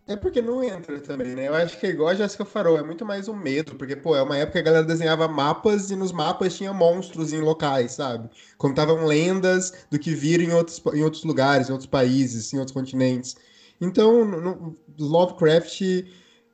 [0.09, 1.49] É porque não entra também, né?
[1.49, 4.17] Eu acho que é igual a Jéssica Farol, é muito mais um medo, porque, pô,
[4.17, 7.93] é uma época que a galera desenhava mapas e nos mapas tinha monstros em locais,
[7.93, 8.31] sabe?
[8.57, 12.73] Contavam lendas do que viram em outros, em outros lugares, em outros países, em outros
[12.73, 13.37] continentes.
[13.79, 15.83] Então, no, Lovecraft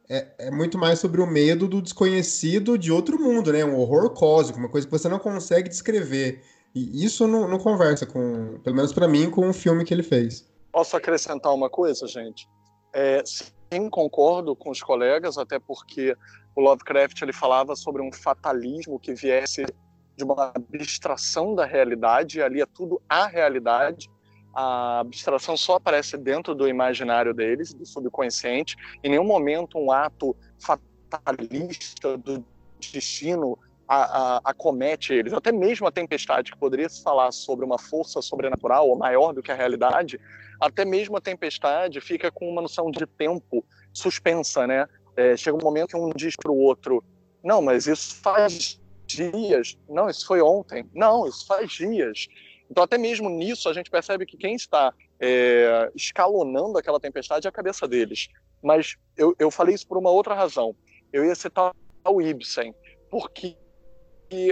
[0.09, 3.65] é, é, muito mais sobre o medo do desconhecido de outro mundo, né?
[3.65, 6.43] Um horror cósmico, uma coisa que você não consegue descrever.
[6.75, 10.03] E isso não, não conversa com, pelo menos para mim, com o filme que ele
[10.03, 10.45] fez.
[10.73, 12.49] Posso acrescentar uma coisa, gente?
[12.95, 16.17] É, sim, concordo com os colegas, até porque
[16.55, 19.67] o Lovecraft ele falava sobre um fatalismo que viesse
[20.17, 24.09] de uma abstração da realidade, ali é tudo a realidade.
[24.55, 28.77] A abstração só aparece dentro do imaginário deles, do subconsciente.
[29.03, 32.45] Em nenhum momento um ato fatalista do
[32.79, 33.97] destino a,
[34.37, 35.33] a, acomete eles.
[35.33, 39.43] Até mesmo a tempestade, que poderia se falar sobre uma força sobrenatural ou maior do
[39.43, 40.21] que a realidade,
[40.61, 44.87] até mesmo a tempestade fica com uma noção de tempo suspensa, né?
[45.17, 47.03] É, chega um momento que um diz para o outro:
[47.43, 49.77] não, mas isso faz dias.
[49.89, 50.89] Não, isso foi ontem.
[50.95, 52.27] Não, isso faz dias.
[52.71, 57.51] Então, até mesmo nisso, a gente percebe que quem está é, escalonando aquela tempestade é
[57.51, 58.29] a cabeça deles.
[58.63, 60.75] Mas eu, eu falei isso por uma outra razão.
[61.13, 61.73] Eu ia citar
[62.07, 62.75] o Ibsen,
[63.11, 63.57] porque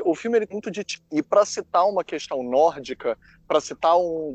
[0.05, 0.85] o filme é muito de.
[1.11, 4.33] E para citar uma questão nórdica, para citar um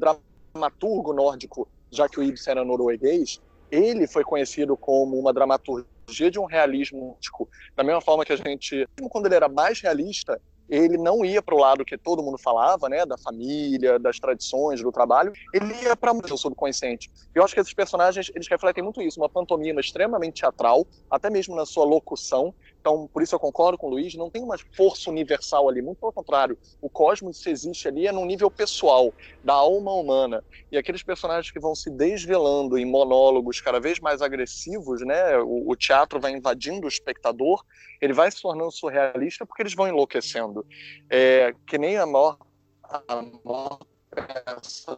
[0.58, 3.40] dramaturgo nórdico, já que o Ibsen era norueguês,
[3.72, 7.48] ele foi conhecido como uma dramaturgia de um realismo nórdico.
[7.76, 11.56] Da mesma forma que a gente, quando ele era mais realista, ele não ia para
[11.56, 15.96] o lado que todo mundo falava, né, da família, das tradições, do trabalho, ele ia
[15.96, 17.10] para o subconsciente.
[17.34, 21.56] Eu acho que esses personagens, eles refletem muito isso, uma pantomima extremamente teatral, até mesmo
[21.56, 25.10] na sua locução, então, por isso eu concordo com o Luiz, não tem uma força
[25.10, 26.58] universal ali, muito pelo contrário.
[26.82, 29.14] O cosmos, se existe ali, é num nível pessoal,
[29.44, 30.44] da alma humana.
[30.72, 35.38] E aqueles personagens que vão se desvelando em monólogos cada vez mais agressivos, né?
[35.40, 37.62] O, o teatro vai invadindo o espectador,
[38.02, 40.66] ele vai se tornando surrealista porque eles vão enlouquecendo.
[41.10, 42.42] É, que nem a morte,
[42.84, 44.96] a morte começa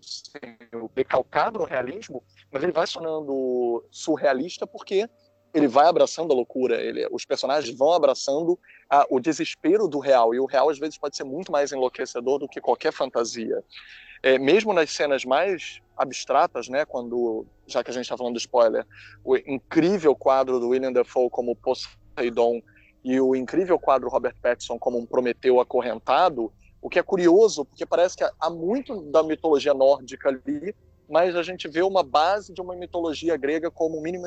[0.00, 5.08] sendo decalcado no realismo, mas ele vai sonando surrealista porque
[5.54, 8.58] ele vai abraçando a loucura, ele, os personagens vão abraçando
[8.90, 12.40] a, o desespero do real, e o real às vezes pode ser muito mais enlouquecedor
[12.40, 13.62] do que qualquer fantasia.
[14.20, 18.38] É, mesmo nas cenas mais abstratas, né, quando, já que a gente está falando do
[18.38, 18.84] spoiler,
[19.24, 22.60] o incrível quadro do William Dafoe como Poseidon
[23.04, 27.86] e o incrível quadro Robert Pattinson como um Prometeu acorrentado, o que é curioso, porque
[27.86, 30.74] parece que há muito da mitologia nórdica ali,
[31.08, 34.26] mas a gente vê uma base de uma mitologia grega como o mínimo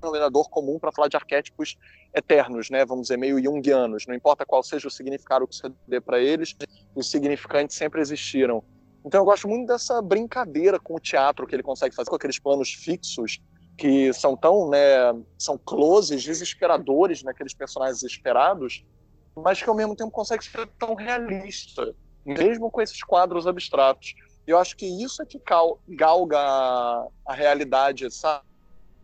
[0.00, 1.76] denominador comum para falar de arquétipos
[2.14, 2.84] eternos, né?
[2.84, 4.06] Vamos dizer, meio junguianos.
[4.06, 6.56] Não importa qual seja o significado que você dê para eles,
[6.94, 8.64] os significantes sempre existiram.
[9.04, 12.38] Então eu gosto muito dessa brincadeira com o teatro que ele consegue fazer com aqueles
[12.38, 13.40] planos fixos
[13.76, 14.78] que são tão, né,
[15.38, 18.84] são closes desesperadores naqueles personagens desesperados,
[19.34, 21.94] mas que ao mesmo tempo consegue ser tão realista,
[22.26, 24.14] mesmo com esses quadros abstratos.
[24.46, 25.40] Eu acho que isso é que
[25.88, 28.44] galga a realidade, sabe?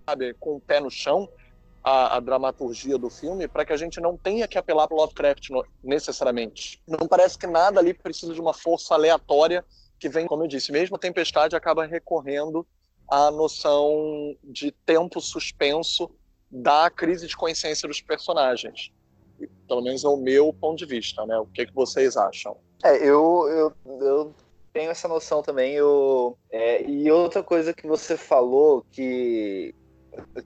[0.09, 1.29] Sabe, com o pé no chão,
[1.83, 5.51] a, a dramaturgia do filme, para que a gente não tenha que apelar para Lovecraft
[5.51, 6.81] no, necessariamente.
[6.87, 9.65] Não parece que nada ali precisa de uma força aleatória
[9.99, 12.67] que vem, como eu disse, mesmo a Tempestade acaba recorrendo
[13.09, 16.11] à noção de tempo suspenso
[16.51, 18.93] da crise de consciência dos personagens.
[19.67, 21.37] Pelo menos é o meu ponto de vista, né?
[21.39, 22.57] O que, que vocês acham?
[22.85, 24.35] É, eu, eu, eu
[24.73, 25.75] tenho essa noção também.
[25.75, 29.75] Eu, é, e outra coisa que você falou que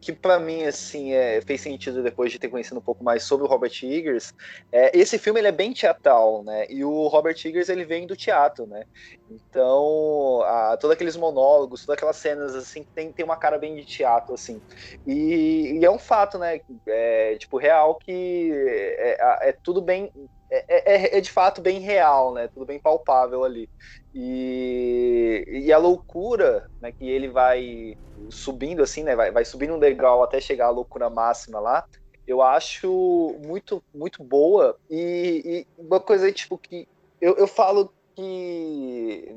[0.00, 3.46] que para mim assim é, fez sentido depois de ter conhecido um pouco mais sobre
[3.46, 4.32] o Robert Eggers
[4.72, 6.66] é, esse filme ele é bem teatral né?
[6.68, 8.84] E o Robert Eggers ele vem do teatro né?
[9.30, 13.84] Então a, todos aqueles monólogos todas aquelas cenas assim tem, tem uma cara bem de
[13.84, 14.60] teatro assim.
[15.06, 16.60] E, e é um fato né?
[16.86, 18.52] É, tipo real que
[18.98, 20.10] é, é tudo bem
[20.50, 22.48] é, é, é, de fato bem real, né?
[22.48, 23.68] Tudo bem palpável ali.
[24.14, 26.92] E, e a loucura, né?
[26.92, 27.96] Que ele vai
[28.30, 29.14] subindo assim, né?
[29.14, 31.84] Vai, vai subindo um degrau até chegar à loucura máxima lá.
[32.26, 34.76] Eu acho muito, muito boa.
[34.90, 36.86] E, e uma coisa tipo que
[37.20, 39.34] eu, eu falo que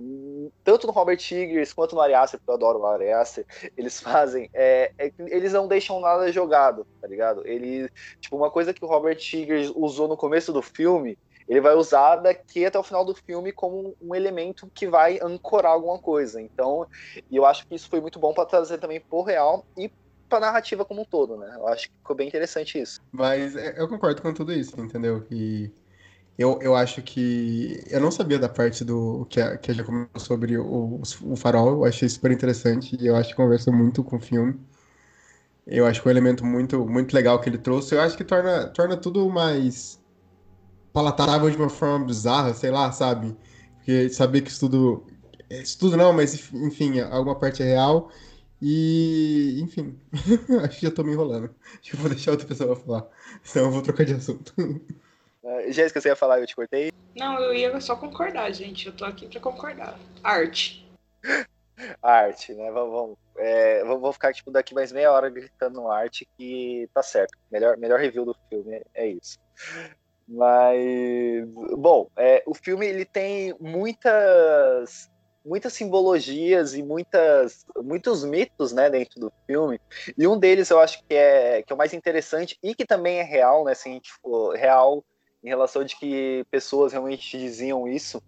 [0.63, 3.05] tanto no Robert Eggers quanto no Ari porque eu adoro o Ari
[3.77, 7.47] eles fazem, é, é, eles não deixam nada jogado, tá ligado?
[7.47, 11.17] Ele, tipo, uma coisa que o Robert Eggers usou no começo do filme,
[11.47, 15.73] ele vai usar daqui até o final do filme como um elemento que vai ancorar
[15.73, 16.41] alguma coisa.
[16.41, 16.87] Então,
[17.31, 19.91] eu acho que isso foi muito bom para trazer também pro real e
[20.29, 21.53] pra narrativa como um todo, né?
[21.57, 23.01] Eu acho que ficou bem interessante isso.
[23.11, 25.25] Mas é, eu concordo com tudo isso, entendeu?
[25.29, 25.69] E
[26.37, 27.83] eu, eu acho que.
[27.89, 31.35] Eu não sabia da parte do que a, que a já comentou sobre o, o
[31.35, 34.59] farol, eu achei super interessante e eu acho que conversa muito com o filme.
[35.65, 37.95] Eu acho que é um elemento muito, muito legal que ele trouxe.
[37.95, 39.99] Eu acho que torna, torna tudo mais
[40.93, 43.37] palatável de uma forma bizarra, sei lá, sabe?
[43.77, 45.07] Porque saber que isso tudo.
[45.49, 48.11] Isso tudo não, mas enfim, alguma parte é real.
[48.61, 49.99] E, enfim,
[50.65, 51.55] acho que já tô me enrolando.
[51.81, 53.07] Acho que eu vou deixar outra pessoa falar,
[53.43, 54.53] senão eu vou trocar de assunto.
[55.43, 56.89] Uh, Jéssica, você ia falar, eu te cortei?
[57.15, 58.87] Não, eu ia só concordar, gente.
[58.87, 59.99] Eu tô aqui pra concordar.
[60.23, 60.89] Arte.
[62.01, 62.71] arte, né?
[62.71, 67.37] Vamos, vamos, é, vou ficar tipo, daqui mais meia hora gritando arte que tá certo.
[67.51, 69.37] Melhor, melhor review do filme é, é isso.
[70.27, 71.45] Mas,
[71.77, 75.11] bom, é, o filme ele tem muitas
[75.45, 79.77] muitas simbologias e muitas muitos mitos né dentro do filme
[80.17, 83.19] e um deles eu acho que é que é o mais interessante e que também
[83.19, 85.03] é real né se a gente for real
[85.43, 88.21] em relação de que pessoas realmente diziam isso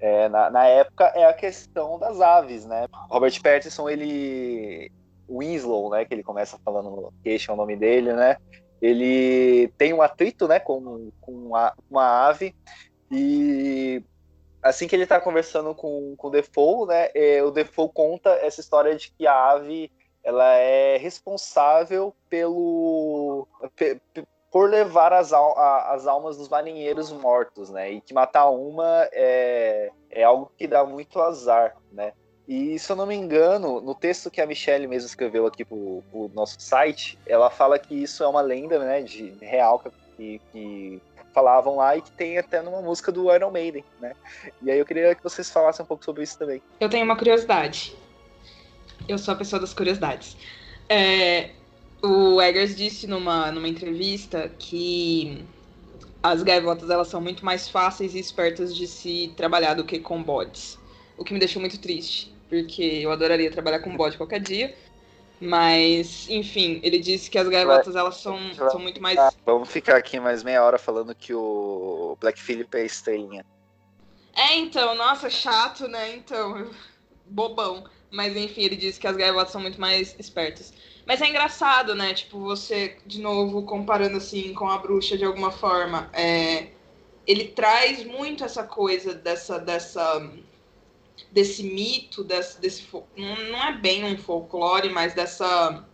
[0.00, 2.86] é, na, na, época é a questão das aves, né?
[3.10, 4.92] Robert Pattinson, ele
[5.28, 8.36] Winslow, né, que ele começa falando, que este é o nome dele, né?
[8.80, 12.54] Ele tem um atrito, né, com, com uma, uma ave
[13.10, 14.02] e
[14.62, 18.60] assim que ele está conversando com, com o Defoe, né, é, o Defoe conta essa
[18.60, 19.90] história de que a ave
[20.22, 23.48] ela é responsável pelo
[24.50, 27.92] por levar as, al as almas dos marinheiros mortos, né?
[27.92, 32.12] E que matar uma é, é algo que dá muito azar, né?
[32.46, 36.02] E se eu não me engano, no texto que a Michelle mesmo escreveu aqui pro,
[36.10, 39.84] pro nosso site, ela fala que isso é uma lenda, né, de real
[40.16, 41.02] que, que
[41.34, 44.14] falavam lá e que tem até numa música do Iron Maiden, né?
[44.62, 46.62] E aí eu queria que vocês falassem um pouco sobre isso também.
[46.80, 47.94] Eu tenho uma curiosidade.
[49.06, 50.34] Eu sou a pessoa das curiosidades.
[50.88, 51.50] É,
[52.02, 55.44] o Eggers disse numa, numa entrevista que
[56.22, 60.22] as gaivotas elas são muito mais fáceis e espertas de se trabalhar do que com
[60.22, 60.78] bodes.
[61.16, 64.74] O que me deixou muito triste, porque eu adoraria trabalhar com bode qualquer dia.
[65.40, 69.18] Mas, enfim, ele disse que as gaivotas elas são, são muito mais.
[69.46, 73.46] Vamos ficar aqui mais meia hora falando que o Black Phillip é estrelinha.
[74.34, 76.16] É, então, nossa, chato, né?
[76.16, 76.68] Então,
[77.26, 77.84] bobão.
[78.10, 80.72] Mas enfim, ele disse que as gaivotas são muito mais espertas.
[81.08, 82.12] Mas é engraçado, né?
[82.12, 86.10] Tipo, você, de novo, comparando assim com a bruxa de alguma forma.
[86.12, 86.66] É...
[87.26, 89.58] Ele traz muito essa coisa dessa.
[89.58, 90.30] dessa
[91.32, 95.84] desse mito, desse, desse não é bem um folclore, mas dessa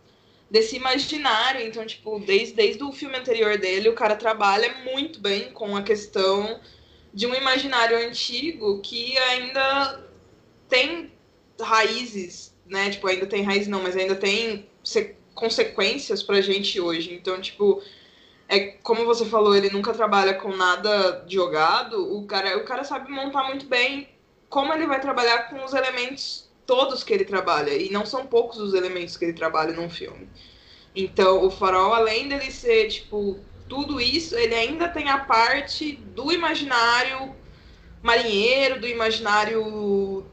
[0.51, 1.65] desse imaginário.
[1.65, 5.81] Então, tipo, desde, desde o filme anterior dele, o cara trabalha muito bem com a
[5.81, 6.59] questão
[7.13, 10.03] de um imaginário antigo que ainda
[10.67, 11.11] tem
[11.59, 12.89] raízes, né?
[12.91, 14.67] Tipo, ainda tem raiz não, mas ainda tem
[15.33, 17.13] consequências pra gente hoje.
[17.13, 17.81] Então, tipo,
[18.47, 22.15] é como você falou, ele nunca trabalha com nada jogado.
[22.17, 24.09] O cara, o cara sabe montar muito bem
[24.49, 27.71] como ele vai trabalhar com os elementos todos que ele trabalha.
[27.71, 30.29] E não são poucos os elementos que ele trabalha num filme.
[30.95, 36.31] Então, o farol, além dele ser, tipo, tudo isso, ele ainda tem a parte do
[36.31, 37.35] imaginário
[38.01, 40.25] marinheiro, do imaginário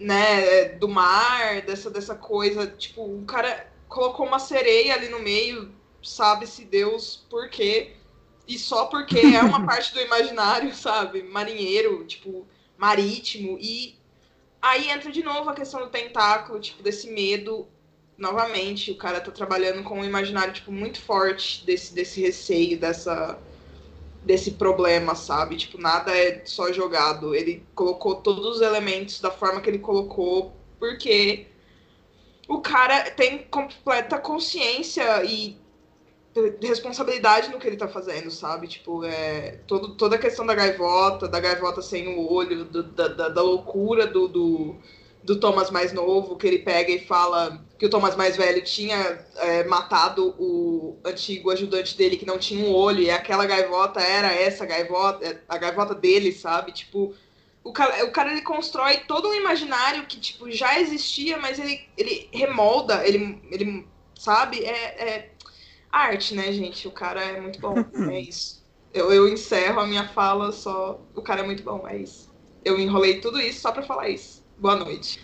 [0.00, 5.70] né, do mar, dessa, dessa coisa, tipo, o cara colocou uma sereia ali no meio,
[6.02, 7.92] sabe-se Deus por quê,
[8.48, 13.96] e só porque é uma parte do imaginário, sabe, marinheiro, tipo, marítimo, e
[14.60, 17.68] aí entra de novo a questão do tentáculo, tipo, desse medo
[18.16, 23.38] novamente, o cara tá trabalhando com um imaginário, tipo, muito forte desse, desse receio, dessa
[24.24, 25.56] desse problema, sabe?
[25.56, 27.34] Tipo, nada é só jogado.
[27.34, 31.48] Ele colocou todos os elementos da forma que ele colocou, porque
[32.52, 35.56] o cara tem completa consciência e
[36.62, 38.66] responsabilidade no que ele tá fazendo, sabe?
[38.66, 43.28] Tipo, é, todo, toda a questão da gaivota, da gaivota sem o olho, do, da,
[43.28, 44.76] da, loucura do, do
[45.24, 49.24] do Thomas mais novo, que ele pega e fala que o Thomas mais velho tinha
[49.36, 54.32] é, matado o antigo ajudante dele que não tinha um olho, e aquela gaivota era
[54.32, 56.72] essa gaivota, é, a gaivota dele, sabe?
[56.72, 57.14] Tipo,
[57.64, 61.88] o cara, o cara ele constrói todo um imaginário que, tipo, já existia, mas ele,
[61.96, 63.86] ele remolda, ele, ele
[64.18, 64.64] sabe?
[64.64, 65.32] É, é
[65.90, 66.88] arte, né, gente?
[66.88, 67.74] O cara é muito bom,
[68.10, 68.62] é isso.
[68.92, 72.30] Eu, eu encerro a minha fala só, o cara é muito bom, é isso.
[72.64, 74.42] Eu enrolei tudo isso só pra falar isso.
[74.58, 75.20] Boa noite.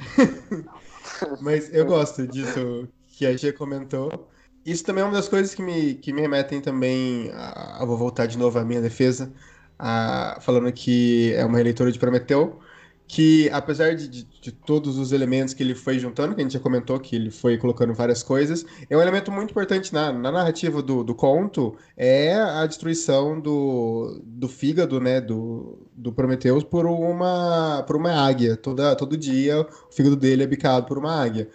[1.41, 4.29] Mas eu gosto disso que a Gia comentou.
[4.65, 7.31] Isso também é uma das coisas que me, que me remetem também.
[7.33, 9.33] A, vou voltar de novo à minha defesa,
[9.79, 12.61] a, falando que é uma releitura de Prometeu
[13.09, 16.53] que apesar de, de, de, todos os elementos que ele foi juntando, que a gente
[16.53, 20.31] já comentou que ele foi colocando várias coisas, é um elemento muito importante na, na
[20.31, 26.85] narrativa do, do conto, é a destruição do, do fígado, né, do, do Prometheus por
[26.85, 28.57] uma, por uma águia.
[28.59, 31.49] Toda, todo dia o fígado dele é bicado por uma águia.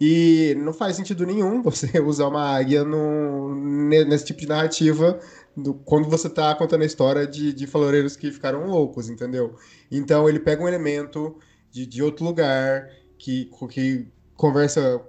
[0.00, 5.18] E não faz sentido nenhum você usar uma águia no, nesse tipo de narrativa
[5.56, 9.56] do, quando você está contando a história de, de faloreiros que ficaram loucos, entendeu?
[9.90, 11.38] Então ele pega um elemento
[11.70, 15.02] de, de outro lugar que, que conversa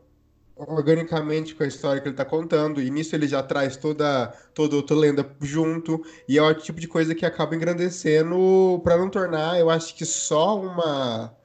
[0.55, 4.75] organicamente com a história que ele está contando, e nisso ele já traz toda, toda
[4.75, 9.59] outra lenda junto, e é o tipo de coisa que acaba engrandecendo para não tornar,
[9.59, 11.35] eu acho que só uma,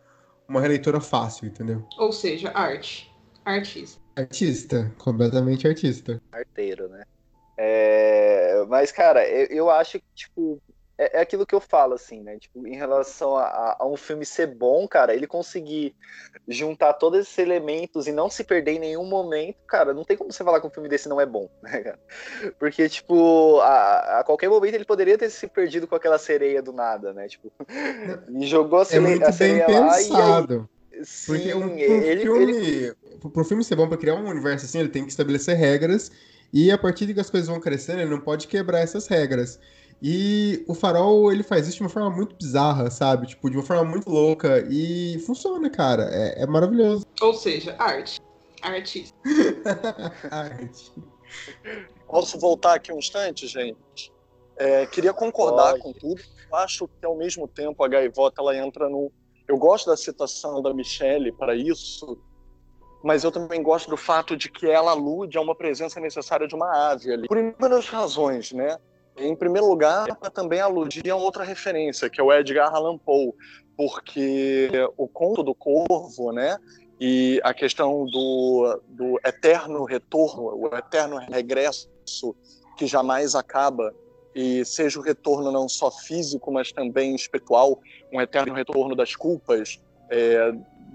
[0.46, 1.86] uma releitura fácil, entendeu?
[1.98, 3.10] Ou seja, arte.
[3.44, 4.00] Artista.
[4.16, 6.20] Artista, completamente artista.
[6.32, 7.04] Arteiro, né?
[7.56, 10.60] É, mas, cara, eu, eu acho que, tipo,
[10.98, 12.38] é, é, aquilo que eu falo, assim, né?
[12.38, 15.94] Tipo, em relação a, a, um filme ser bom, cara, ele conseguir
[16.48, 20.32] juntar todos esses elementos e não se perder em nenhum momento, cara, não tem como
[20.32, 21.98] você falar que um filme desse não é bom, né, cara?
[22.58, 26.72] Porque, tipo, a, a qualquer momento ele poderia ter se perdido com aquela sereia do
[26.72, 27.28] nada, né?
[27.28, 27.52] Tipo,
[28.40, 30.54] e jogou a, sereia, é a sereia lá pensado.
[30.54, 30.76] e aí...
[31.26, 32.94] Porque um, ele, filme, ele...
[33.18, 36.10] pro filme ser bom, pra criar um universo assim, ele tem que estabelecer regras
[36.56, 39.60] e a partir de que as coisas vão crescendo, ele não pode quebrar essas regras.
[40.02, 43.26] E o Farol, ele faz isso de uma forma muito bizarra, sabe?
[43.26, 44.66] Tipo, de uma forma muito louca.
[44.70, 46.08] E funciona, cara.
[46.10, 47.04] É, é maravilhoso.
[47.20, 48.22] Ou seja, arte.
[48.62, 49.14] Artista.
[50.32, 50.92] arte.
[52.06, 54.10] Posso voltar aqui um instante, gente?
[54.56, 55.82] É, queria concordar Pode.
[55.82, 56.22] com tudo.
[56.54, 59.12] Acho que, ao mesmo tempo, a gaivota ela entra no.
[59.46, 62.18] Eu gosto da citação da Michelle para isso,
[63.02, 66.54] mas eu também gosto do fato de que ela alude a uma presença necessária de
[66.54, 67.28] uma ave ali.
[67.28, 68.78] Por inúmeras razões, né?
[69.16, 73.32] Em primeiro lugar, também aludia a outra referência, que é o Edgar Allan Poe,
[73.76, 76.58] porque o conto do corvo, né?
[77.00, 81.88] E a questão do, do eterno retorno, o eterno regresso
[82.76, 83.94] que jamais acaba,
[84.34, 87.80] e seja o retorno não só físico, mas também espiritual,
[88.12, 89.80] um eterno retorno das culpas,
[90.10, 90.52] é,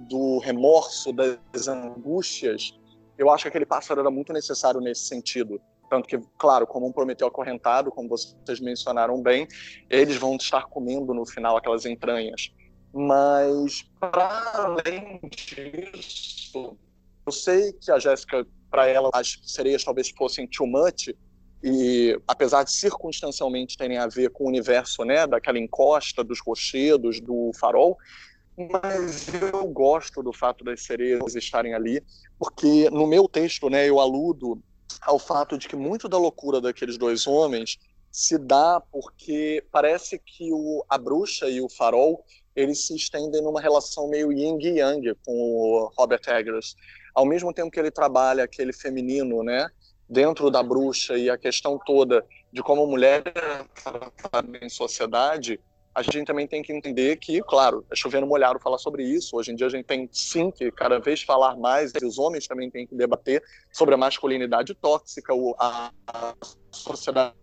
[0.07, 2.73] do remorso, das angústias,
[3.17, 5.61] eu acho que aquele pássaro era muito necessário nesse sentido.
[5.89, 9.47] Tanto que, claro, como um Prometeu acorrentado, como vocês mencionaram bem,
[9.89, 12.51] eles vão estar comendo no final aquelas entranhas.
[12.93, 16.77] Mas, para além disso,
[17.25, 21.13] eu sei que a Jéssica, para ela, as sereias talvez fossem too much,
[21.63, 27.19] e apesar de circunstancialmente terem a ver com o universo, né, daquela encosta, dos rochedos,
[27.19, 27.97] do farol,
[28.69, 32.03] mas eu gosto do fato das sereias estarem ali,
[32.37, 34.61] porque no meu texto, né, eu aludo
[35.01, 37.79] ao fato de que muito da loucura daqueles dois homens
[38.11, 42.23] se dá porque parece que o, a bruxa e o farol
[42.55, 46.75] eles se estendem numa relação meio yin e yang com o Robert Eggers.
[47.15, 49.67] Ao mesmo tempo que ele trabalha aquele feminino, né,
[50.09, 55.59] dentro da bruxa e a questão toda de como a mulher é tratada em sociedade,
[55.93, 59.35] a gente também tem que entender que, claro, é chovendo molhado falar sobre isso.
[59.35, 62.69] Hoje em dia a gente tem sim que cada vez falar mais, os homens também
[62.69, 65.91] têm que debater sobre a masculinidade tóxica, a
[66.71, 67.35] sociedade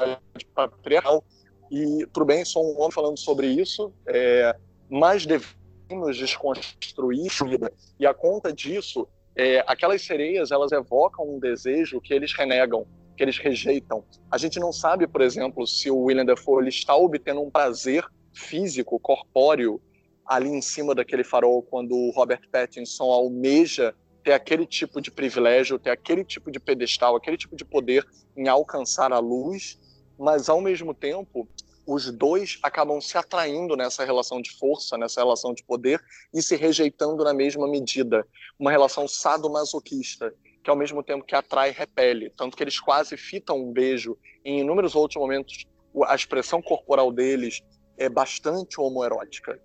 [0.55, 1.23] patriarcal.
[1.71, 4.57] E tudo bem, sou um homem falando sobre isso, é,
[4.89, 7.71] mas devemos desconstruir vida.
[8.01, 13.23] E a conta disso, é, aquelas sereias, elas evocam um desejo que eles renegam, que
[13.23, 14.03] eles rejeitam.
[14.31, 18.03] A gente não sabe, por exemplo, se o William Defoe ele está obtendo um prazer
[18.33, 19.81] físico, corpóreo,
[20.27, 25.79] ali em cima daquele farol, quando o Robert Pattinson almeja ter aquele tipo de privilégio,
[25.79, 28.07] ter aquele tipo de pedestal, aquele tipo de poder
[28.37, 29.79] em alcançar a luz,
[30.19, 31.49] mas ao mesmo tempo
[31.87, 35.99] os dois acabam se atraindo nessa relação de força, nessa relação de poder
[36.35, 38.27] e se rejeitando na mesma medida.
[38.59, 42.29] Uma relação sadomasoquista, que ao mesmo tempo que atrai, repele.
[42.37, 44.19] Tanto que eles quase fitam um beijo.
[44.45, 45.65] Em inúmeros outros momentos,
[46.05, 47.63] a expressão corporal deles
[47.99, 49.61] é bastante homoerótica.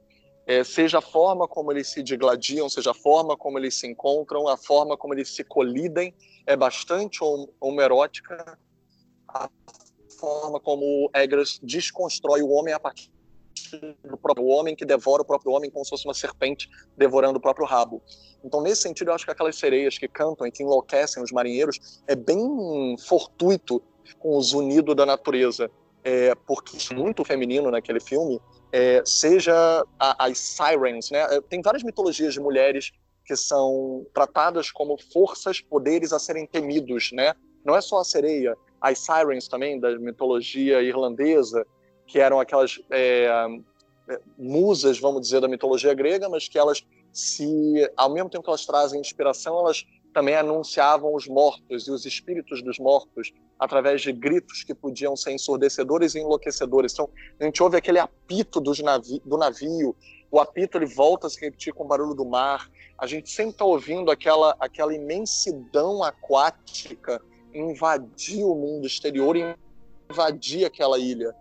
[0.46, 4.48] É, seja a forma como eles se digladiam, seja a forma como eles se encontram,
[4.48, 6.14] a forma como eles se colidem,
[6.46, 7.20] é bastante
[7.62, 8.58] homoerótica.
[9.30, 9.50] A
[10.20, 13.10] forma como Eggers desconstrói o homem a partir
[14.04, 17.42] do próprio homem que devora o próprio homem como se fosse uma serpente devorando o
[17.42, 18.02] próprio rabo.
[18.44, 22.02] Então, nesse sentido, eu acho que aquelas sereias que cantam e que enlouquecem os marinheiros
[22.08, 23.82] é bem fortuito
[24.20, 25.72] com o zunido da natureza
[26.04, 28.40] é, porque é muito feminino naquele filme,
[28.72, 31.20] é, seja a, as sirens, né?
[31.36, 32.92] É, tem várias mitologias de mulheres
[33.26, 37.34] que são tratadas como forças, poderes a serem temidos, né?
[37.64, 41.66] Não é só a sereia, as sirens também da mitologia irlandesa,
[42.06, 43.30] que eram aquelas é,
[44.10, 48.50] é, musas, vamos dizer, da mitologia grega, mas que elas se, ao mesmo tempo que
[48.50, 54.12] elas trazem inspiração, elas também anunciavam os mortos e os espíritos dos mortos através de
[54.12, 56.94] gritos que podiam ser ensurdecedores e enlouquecedores.
[56.94, 57.10] Então,
[57.40, 59.96] a gente ouve aquele apito navi do navio,
[60.32, 62.70] o apito ele volta a se repetir com o barulho do mar.
[62.98, 67.22] A gente sempre está ouvindo aquela, aquela imensidão aquática
[67.54, 69.56] invadir o mundo exterior e
[70.10, 71.36] invadir aquela ilha,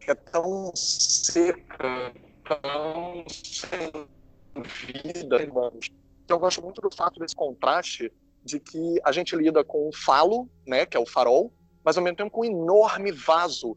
[0.00, 2.12] que é tão seca,
[2.44, 4.08] tão sem
[4.64, 5.90] vida, irmãos
[6.28, 8.12] eu gosto muito do fato desse contraste
[8.44, 11.52] de que a gente lida com um falo, né, que é o farol,
[11.84, 13.76] mas ao mesmo tempo com um enorme vaso,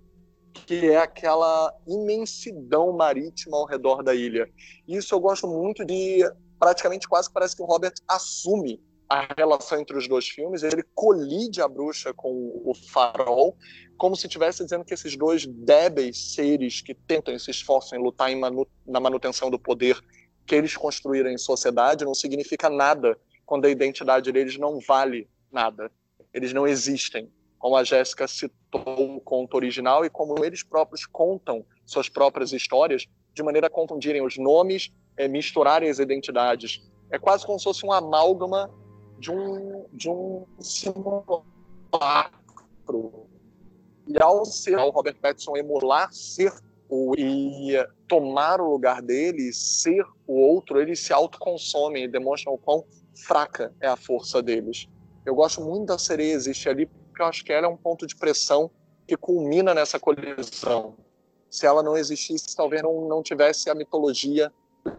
[0.65, 4.49] que é aquela imensidão marítima ao redor da ilha.
[4.87, 6.19] Isso eu gosto muito de,
[6.59, 11.61] praticamente quase parece que o Robert assume a relação entre os dois filmes, ele colide
[11.61, 13.55] a bruxa com o farol,
[13.97, 18.03] como se estivesse dizendo que esses dois débeis seres que tentam e se esforçam em
[18.03, 19.97] lutar em manu na manutenção do poder
[20.47, 25.91] que eles construíram em sociedade não significa nada quando a identidade deles não vale nada.
[26.33, 27.29] Eles não existem.
[27.59, 33.05] Como a Jéssica citou o conto original e como eles próprios contam suas próprias histórias,
[33.33, 36.81] de maneira a confundirem os nomes, é, misturarem as identidades.
[37.09, 38.71] É quase como se fosse um amálgama
[39.19, 41.51] de um, de um simulacro.
[44.07, 46.53] E ao ser o Robert Pattinson emular ser
[47.17, 47.73] e
[48.07, 52.85] tomar o lugar dele, ser o outro, eles se autoconsomem e demonstram o quão
[53.25, 54.87] fraca é a força deles.
[55.25, 58.07] Eu gosto muito da sereia existir ali, porque eu acho que ela é um ponto
[58.07, 58.71] de pressão
[59.05, 60.95] que culmina nessa colisão.
[61.49, 64.51] Se ela não existisse, talvez não, não tivesse a mitologia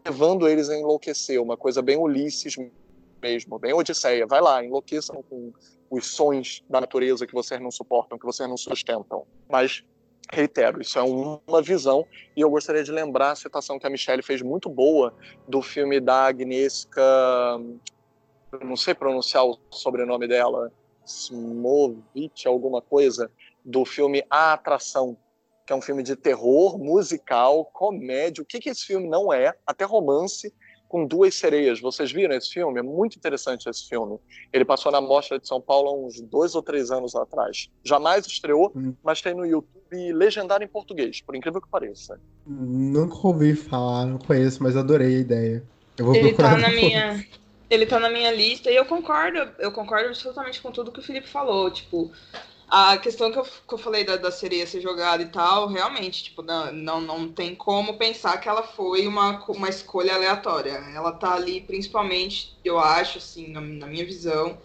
[0.04, 2.56] levando eles a enlouquecer, uma coisa bem Ulisses
[3.22, 4.26] mesmo, bem Odisseia.
[4.26, 5.52] Vai lá, enlouqueçam com
[5.90, 9.26] os sons da natureza que vocês não suportam, que vocês não sustentam.
[9.48, 9.84] Mas
[10.32, 12.06] reitero, isso é uma visão,
[12.36, 15.14] e eu gostaria de lembrar a citação que a Michelle fez muito boa
[15.46, 17.02] do filme da Agnieszka,
[18.62, 20.72] não sei pronunciar o sobrenome dela,
[21.06, 23.30] Smovic, alguma coisa,
[23.64, 25.16] do filme A Atração,
[25.66, 28.42] que é um filme de terror, musical, comédia.
[28.42, 29.54] O que, que esse filme não é?
[29.66, 30.52] Até romance,
[30.88, 31.80] com duas sereias.
[31.80, 32.80] Vocês viram esse filme?
[32.80, 34.18] É muito interessante esse filme.
[34.52, 37.68] Ele passou na Mostra de São Paulo há uns dois ou três anos atrás.
[37.84, 38.94] Jamais estreou, hum.
[39.02, 42.20] mas tem no YouTube legendado em português, por incrível que pareça.
[42.46, 45.64] Nunca ouvi falar, não conheço, mas adorei a ideia.
[45.96, 46.50] Eu vou ele procurar.
[46.50, 47.26] Tá na minha,
[47.68, 51.02] ele tá na minha lista e eu concordo, eu concordo absolutamente com tudo que o
[51.02, 51.70] Felipe falou.
[51.70, 52.10] Tipo,
[52.68, 56.24] a questão que eu, que eu falei da, da sereia ser jogada e tal, realmente,
[56.24, 60.72] tipo, não, não, não tem como pensar que ela foi uma, uma escolha aleatória.
[60.94, 64.58] Ela tá ali principalmente, eu acho, assim, na, na minha visão,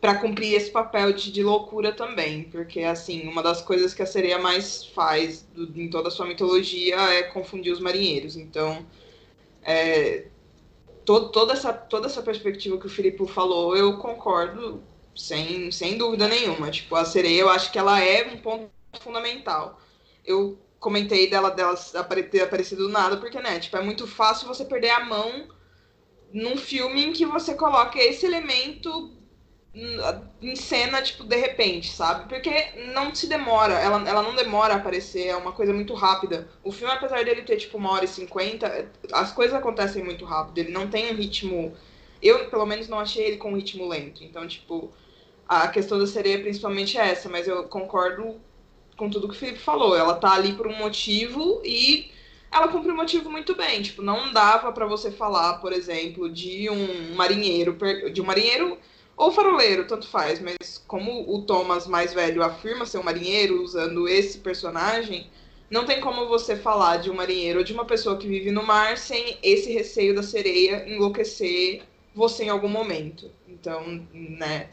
[0.00, 4.06] para cumprir esse papel de, de, loucura também, porque assim, uma das coisas que a
[4.06, 8.36] sereia mais faz do, em toda a sua mitologia é confundir os marinheiros.
[8.36, 8.86] Então,
[9.62, 10.26] é,
[11.04, 14.82] todo, toda, essa, toda essa perspectiva que o Filipe falou, eu concordo
[15.14, 16.70] sem, sem dúvida nenhuma.
[16.70, 18.70] Tipo, a sereia, eu acho que ela é um ponto
[19.00, 19.80] fundamental.
[20.24, 21.76] Eu comentei dela, dela
[22.30, 25.48] ter aparecido do nada, porque, né, tipo, é muito fácil você perder a mão
[26.32, 29.15] num filme em que você coloca esse elemento
[30.40, 32.28] em cena, tipo, de repente, sabe?
[32.28, 32.50] Porque
[32.94, 36.48] não se demora, ela, ela não demora a aparecer, é uma coisa muito rápida.
[36.64, 40.58] O filme, apesar dele ter, tipo, uma hora e cinquenta, as coisas acontecem muito rápido,
[40.58, 41.74] ele não tem um ritmo...
[42.22, 44.24] Eu, pelo menos, não achei ele com um ritmo lento.
[44.24, 44.90] Então, tipo,
[45.46, 48.36] a questão da sereia principalmente é essa, mas eu concordo
[48.96, 49.94] com tudo que o Felipe falou.
[49.94, 52.10] Ela tá ali por um motivo e
[52.50, 53.82] ela cumpre o motivo muito bem.
[53.82, 57.76] Tipo, não dava para você falar, por exemplo, de um marinheiro,
[58.10, 58.78] de um marinheiro
[59.16, 64.08] ou faroleiro, tanto faz, mas como o Thomas mais velho afirma ser um marinheiro usando
[64.08, 65.26] esse personagem,
[65.70, 68.62] não tem como você falar de um marinheiro ou de uma pessoa que vive no
[68.62, 71.82] mar sem esse receio da sereia enlouquecer
[72.14, 73.30] você em algum momento.
[73.48, 74.68] Então, né,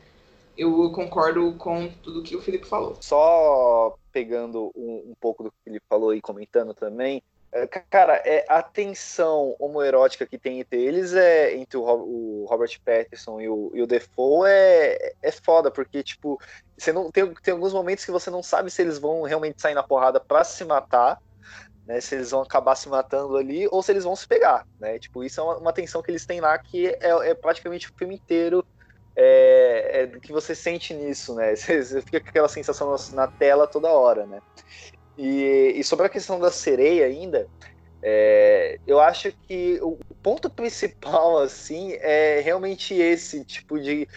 [0.57, 2.97] eu concordo com tudo que o Felipe falou.
[3.01, 7.23] Só pegando um, um pouco do que Felipe falou e comentando também,
[7.89, 13.47] cara, é, a tensão homoerótica que tem entre eles é entre o, Robert Pattinson e
[13.47, 16.39] o, e o Defoe é, é foda, porque, tipo,
[16.77, 19.75] você não tem, tem alguns momentos que você não sabe se eles vão realmente sair
[19.75, 21.19] na porrada pra se matar,
[21.85, 22.01] né?
[22.01, 24.97] Se eles vão acabar se matando ali ou se eles vão se pegar, né?
[24.99, 27.93] Tipo, isso é uma, uma tensão que eles têm lá que é, é praticamente o
[27.97, 28.65] filme inteiro
[29.15, 31.53] é, é, que você sente nisso, né?
[31.55, 34.39] Você, você fica com aquela sensação na tela toda hora, né?
[35.17, 37.47] E, e sobre a questão da sereia ainda,
[38.01, 44.07] é, eu acho que o ponto principal, assim, é realmente esse tipo de.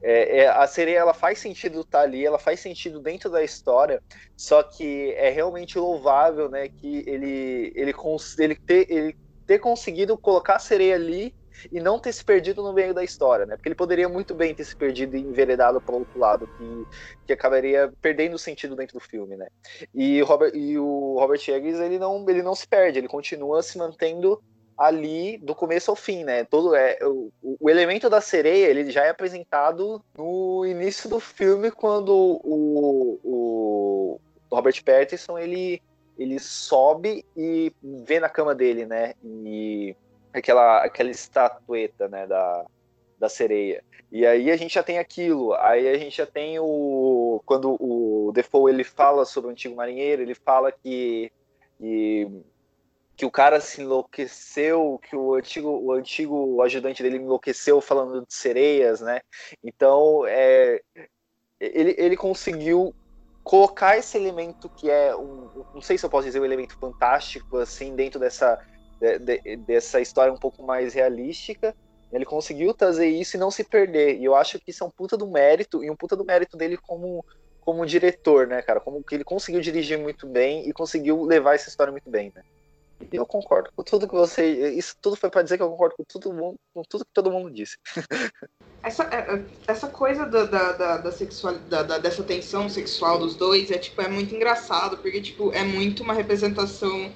[0.00, 3.42] É, é, a sereia ela faz sentido estar tá ali, ela faz sentido dentro da
[3.42, 4.00] história,
[4.36, 7.92] só que é realmente louvável, né, que ele ele,
[8.38, 11.34] ele, ter, ele ter conseguido colocar a sereia ali
[11.70, 13.56] e não ter se perdido no meio da história, né?
[13.56, 16.86] Porque ele poderia muito bem ter se perdido e enveredado para outro lado, que,
[17.26, 19.48] que acabaria perdendo o sentido dentro do filme, né?
[19.94, 23.78] E, Robert, e o Robert Eggers, ele não, ele não se perde, ele continua se
[23.78, 24.40] mantendo
[24.78, 26.44] ali do começo ao fim, né?
[26.44, 31.72] Todo é o, o, elemento da sereia ele já é apresentado no início do filme
[31.72, 35.82] quando o, o, Robert Pattinson ele
[36.16, 39.14] ele sobe e vê na cama dele, né?
[39.24, 39.96] E
[40.32, 42.64] aquela, aquela estatueta, né, da,
[43.18, 43.84] da sereia.
[44.10, 47.42] E aí a gente já tem aquilo, aí a gente já tem o...
[47.44, 51.30] Quando o Defoe, ele fala sobre o antigo marinheiro, ele fala que...
[51.78, 52.26] que
[53.18, 58.32] que o cara se enlouqueceu, que o antigo, o antigo ajudante dele enlouqueceu falando de
[58.32, 59.20] sereias, né?
[59.60, 60.80] Então, é,
[61.58, 62.94] ele, ele conseguiu
[63.42, 67.56] colocar esse elemento que é um, não sei se eu posso dizer um elemento fantástico
[67.56, 68.64] assim dentro dessa
[69.00, 71.74] de, de, dessa história um pouco mais realística.
[72.12, 74.18] Ele conseguiu trazer isso e não se perder.
[74.18, 76.56] E eu acho que isso é um puta do mérito, e um puta do mérito
[76.56, 77.24] dele como,
[77.60, 78.80] como diretor, né, cara?
[78.80, 82.42] Como que ele conseguiu dirigir muito bem e conseguiu levar essa história muito bem, né?
[83.12, 84.70] Eu concordo com tudo que você.
[84.70, 87.50] Isso tudo foi para dizer que eu concordo com tudo, com tudo que todo mundo
[87.50, 87.76] disse.
[88.80, 93.72] Essa, é, é, essa coisa da, da, da, da sexualidade, dessa tensão sexual dos dois
[93.72, 97.12] é tipo é muito engraçado, porque tipo, é muito uma representação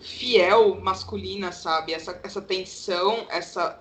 [0.00, 1.92] fiel masculina, sabe?
[1.92, 3.80] Essa, essa tensão, essa.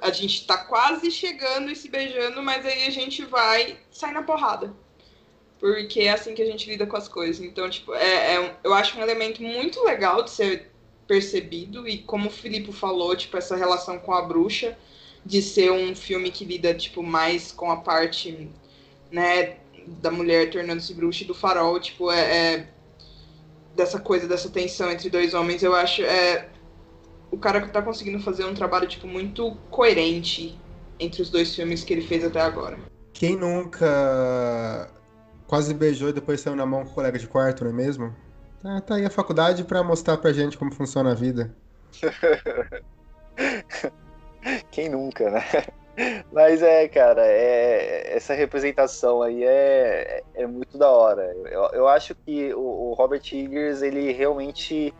[0.00, 4.22] A gente tá quase chegando e se beijando, mas aí a gente vai sair na
[4.22, 4.74] porrada.
[5.60, 7.44] Porque é assim que a gente lida com as coisas.
[7.44, 10.70] Então, tipo, é, é eu acho um elemento muito legal de ser
[11.06, 11.88] percebido.
[11.88, 14.76] E como o Filipe falou, tipo, essa relação com a bruxa,
[15.24, 18.48] de ser um filme que lida, tipo, mais com a parte,
[19.10, 19.56] né,
[19.86, 22.68] da mulher tornando-se bruxa e do farol, tipo, é, é
[23.78, 26.48] dessa coisa, dessa tensão entre dois homens, eu acho é
[27.30, 30.58] o cara que tá conseguindo fazer um trabalho tipo muito coerente
[30.98, 32.76] entre os dois filmes que ele fez até agora.
[33.12, 34.90] Quem nunca
[35.46, 38.14] quase beijou e depois saiu na mão com o colega de quarto, não é mesmo?
[38.62, 41.54] Tá, tá aí a faculdade para mostrar pra gente como funciona a vida.
[44.72, 45.44] Quem nunca, né?
[46.32, 51.22] Mas é, cara, é, essa representação aí é, é muito da hora.
[51.46, 54.92] Eu, eu acho que o, o Robert Eggers, ele realmente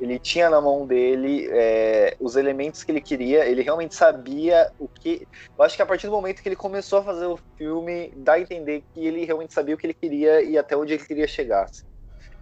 [0.00, 4.88] ele tinha na mão dele é, os elementos que ele queria, ele realmente sabia o
[4.88, 5.26] que.
[5.56, 8.34] Eu acho que a partir do momento que ele começou a fazer o filme, dá
[8.34, 11.26] a entender que ele realmente sabia o que ele queria e até onde ele queria
[11.26, 11.64] chegar.
[11.64, 11.82] Assim.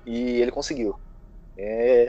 [0.05, 0.95] E ele conseguiu.
[1.57, 2.09] É,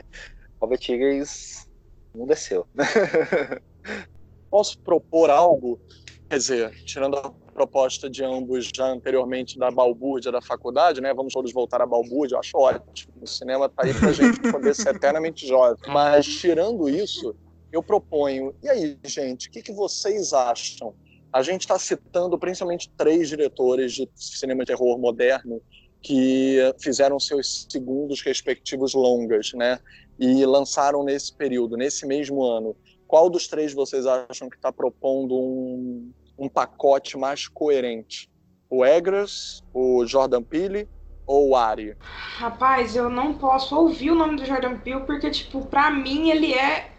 [0.60, 1.66] Robert Eggers,
[2.12, 2.66] o mundo é seu.
[4.50, 5.80] Posso propor algo?
[6.28, 11.12] Quer dizer, tirando a proposta de ambos já anteriormente da balbúrdia da faculdade, né?
[11.14, 13.14] Vamos todos voltar à balbúrdia, eu acho ótimo.
[13.20, 15.76] O cinema está aí para a gente poder ser eternamente jovem.
[15.88, 17.34] Mas, tirando isso,
[17.72, 18.54] eu proponho.
[18.62, 20.94] E aí, gente, o que, que vocês acham?
[21.32, 25.60] A gente está citando principalmente três diretores de cinema de terror moderno
[26.02, 29.78] que fizeram seus segundos respectivos longas, né?
[30.18, 32.76] E lançaram nesse período, nesse mesmo ano.
[33.08, 38.28] Qual dos três vocês acham que está propondo um, um pacote mais coerente?
[38.68, 40.86] O Eggers, o Jordan Peele
[41.26, 41.96] ou o Ari?
[42.00, 46.52] Rapaz, eu não posso ouvir o nome do Jordan Peele porque, tipo, pra mim ele
[46.52, 46.92] é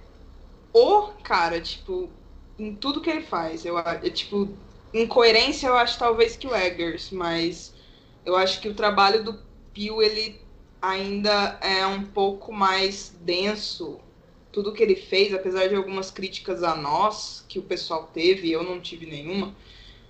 [0.73, 2.09] o cara, tipo,
[2.57, 3.63] em tudo que ele faz.
[3.63, 4.57] Eu, eu tipo,
[4.91, 7.75] em coerência eu acho talvez que o Eggers, mas
[8.25, 9.39] eu acho que o trabalho do
[9.71, 10.41] Peele, ele
[10.81, 14.08] ainda é um pouco mais denso
[14.51, 18.63] tudo que ele fez, apesar de algumas críticas a nós que o pessoal teve, eu
[18.63, 19.55] não tive nenhuma,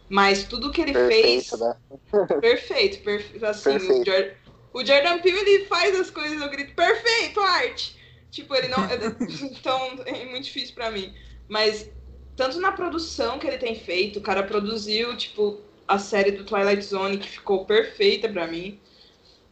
[0.07, 1.59] mas tudo que ele perfeito, fez.
[1.59, 1.75] Né?
[2.41, 3.45] perfeito, perfeito.
[3.45, 4.01] Assim, perfeito.
[4.01, 4.31] O, Jordan,
[4.73, 7.99] o Jordan Peele ele faz as coisas, eu grito, perfeito, arte!
[8.31, 8.77] Tipo, ele não.
[9.51, 11.13] então, é muito difícil para mim.
[11.47, 11.89] Mas,
[12.35, 16.83] tanto na produção que ele tem feito, o cara produziu, tipo, a série do Twilight
[16.83, 18.79] Zone, que ficou perfeita para mim.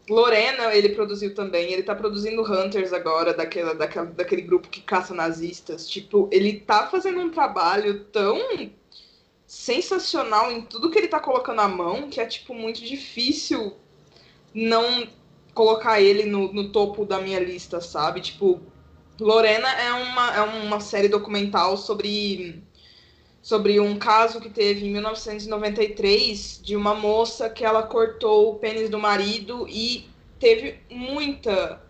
[0.10, 1.72] Lorena, ele produziu também.
[1.72, 5.88] Ele tá produzindo Hunters agora, daquela, daquela, daquele grupo que caça nazistas.
[5.88, 8.40] Tipo, ele tá fazendo um trabalho tão
[9.46, 13.78] sensacional em tudo que ele tá colocando à mão que é, tipo, muito difícil
[14.54, 15.08] não
[15.54, 18.22] colocar ele no, no topo da minha lista, sabe?
[18.22, 18.62] Tipo,
[19.20, 22.64] Lorena é uma, é uma série documental sobre
[23.48, 28.90] sobre um caso que teve em 1993 de uma moça que ela cortou o pênis
[28.90, 31.82] do marido e teve muita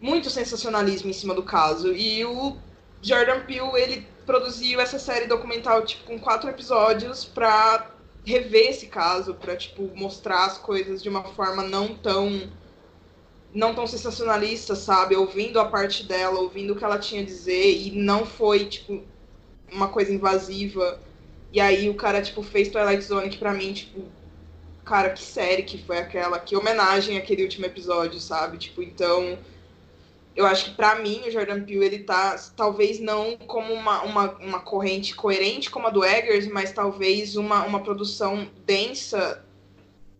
[0.00, 1.92] muito sensacionalismo em cima do caso.
[1.92, 2.56] E o
[3.02, 7.90] Jordan Peele, ele produziu essa série documental tipo com quatro episódios para
[8.24, 12.48] rever esse caso, para tipo mostrar as coisas de uma forma não tão
[13.52, 15.16] não tão sensacionalista, sabe?
[15.16, 19.02] Ouvindo a parte dela, ouvindo o que ela tinha a dizer e não foi tipo
[19.72, 21.00] uma coisa invasiva.
[21.52, 24.02] E aí o cara, tipo, fez Twilight Zone que pra mim, tipo,
[24.84, 28.58] cara, que série que foi aquela, que homenagem àquele último episódio, sabe?
[28.58, 29.38] Tipo, então,
[30.34, 34.30] eu acho que para mim o Jordan Peele, ele tá, talvez não como uma, uma,
[34.38, 39.44] uma corrente coerente como a do Eggers, mas talvez uma, uma produção densa,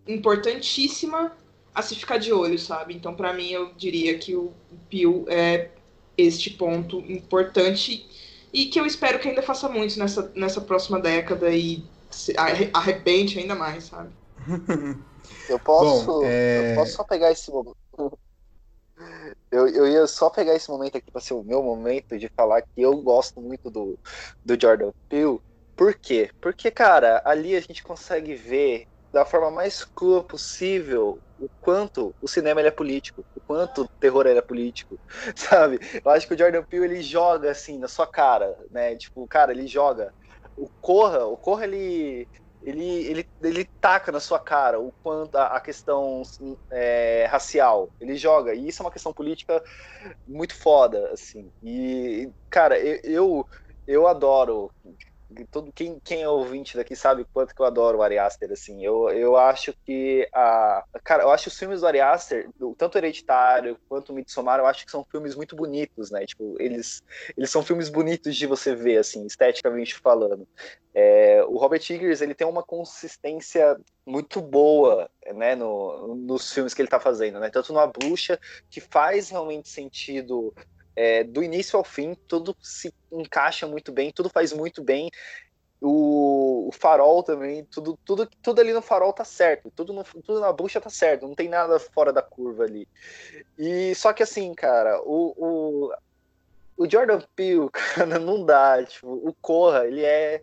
[0.06, 1.36] importantíssima
[1.74, 2.94] a se ficar de olho, sabe?
[2.94, 4.52] Então, para mim, eu diria que o
[4.90, 5.70] Peele é
[6.16, 8.07] este ponto importante
[8.52, 11.84] e que eu espero que ainda faça muito nessa, nessa próxima década e
[12.72, 14.10] arrebente ainda mais, sabe?
[15.48, 16.72] Eu posso, Bom, é...
[16.72, 17.76] eu posso só pegar esse momento.
[19.50, 22.60] Eu, eu ia só pegar esse momento aqui para ser o meu momento de falar
[22.62, 23.98] que eu gosto muito do,
[24.44, 25.40] do Jordan Peele.
[25.74, 26.30] Por quê?
[26.40, 32.28] Porque, cara, ali a gente consegue ver da forma mais crua possível o quanto o
[32.28, 34.98] cinema é político, o quanto o terror é político,
[35.36, 35.78] sabe?
[36.04, 38.96] Eu acho que o Jordan Peele ele joga assim na sua cara, né?
[38.96, 40.12] Tipo, cara, ele joga.
[40.56, 42.28] O Corra, o Corra ele
[42.60, 46.22] ele, ele, ele taca na sua cara o quanto a, a questão
[46.72, 49.62] é, racial ele joga e isso é uma questão política
[50.26, 53.48] muito foda assim e cara eu, eu,
[53.86, 54.72] eu adoro
[55.50, 58.84] todo quem, quem é ouvinte daqui sabe quanto que eu adoro o Ari Aster, assim.
[58.84, 63.78] Eu, eu acho que a cara, eu acho os filmes do Ari Aster, tanto Hereditário
[63.88, 66.24] quanto Midsommar, eu acho que são filmes muito bonitos, né?
[66.24, 67.02] Tipo, eles
[67.36, 70.48] eles são filmes bonitos de você ver assim, esteticamente falando.
[70.94, 76.80] É, o Robert Eggers, ele tem uma consistência muito boa, né, no, nos filmes que
[76.80, 77.50] ele está fazendo, né?
[77.50, 80.54] Tanto no A Bruxa, que faz realmente sentido
[80.98, 85.08] é, do início ao fim, tudo se encaixa muito bem, tudo faz muito bem.
[85.80, 90.40] O, o, farol também, tudo, tudo, tudo ali no farol tá certo, tudo, no, tudo
[90.40, 92.88] na bucha tá certo, não tem nada fora da curva ali.
[93.56, 95.92] E só que assim, cara, o, o,
[96.76, 100.42] o Jordan Peele, cara, não dá, tipo, o Corra, ele é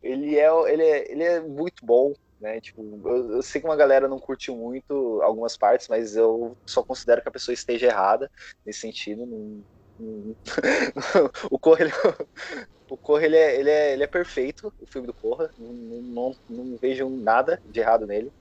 [0.00, 2.60] ele é, ele é, ele é muito bom, né?
[2.60, 6.80] Tipo, eu, eu, sei que uma galera não curtiu muito algumas partes, mas eu só
[6.80, 8.30] considero que a pessoa esteja errada
[8.64, 9.26] nesse sentido.
[9.26, 9.64] Não,
[11.50, 11.92] o Corra, ele,
[12.90, 15.50] o Corra ele, é, ele, é, ele é perfeito, o filme do Corra.
[15.58, 18.32] Não, não, não vejo nada de errado nele.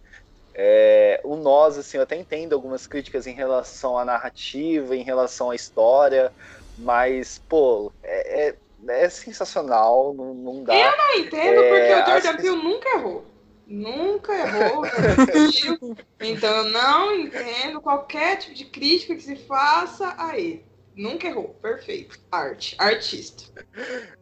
[0.58, 5.52] É, o Nós, assim, eu até entendo algumas críticas em relação à narrativa, em relação
[5.52, 6.32] à história,
[6.78, 8.56] mas, pô, é, é,
[8.88, 10.74] é sensacional, não, não, dá.
[10.74, 13.26] Eu não entendo é, porque o Jordan Peele nunca errou.
[13.68, 14.84] Nunca errou,
[16.22, 20.64] então eu não entendo qualquer tipo de crítica que se faça a ele.
[20.96, 22.20] Nunca errou, perfeito.
[22.32, 23.44] Arte, artista.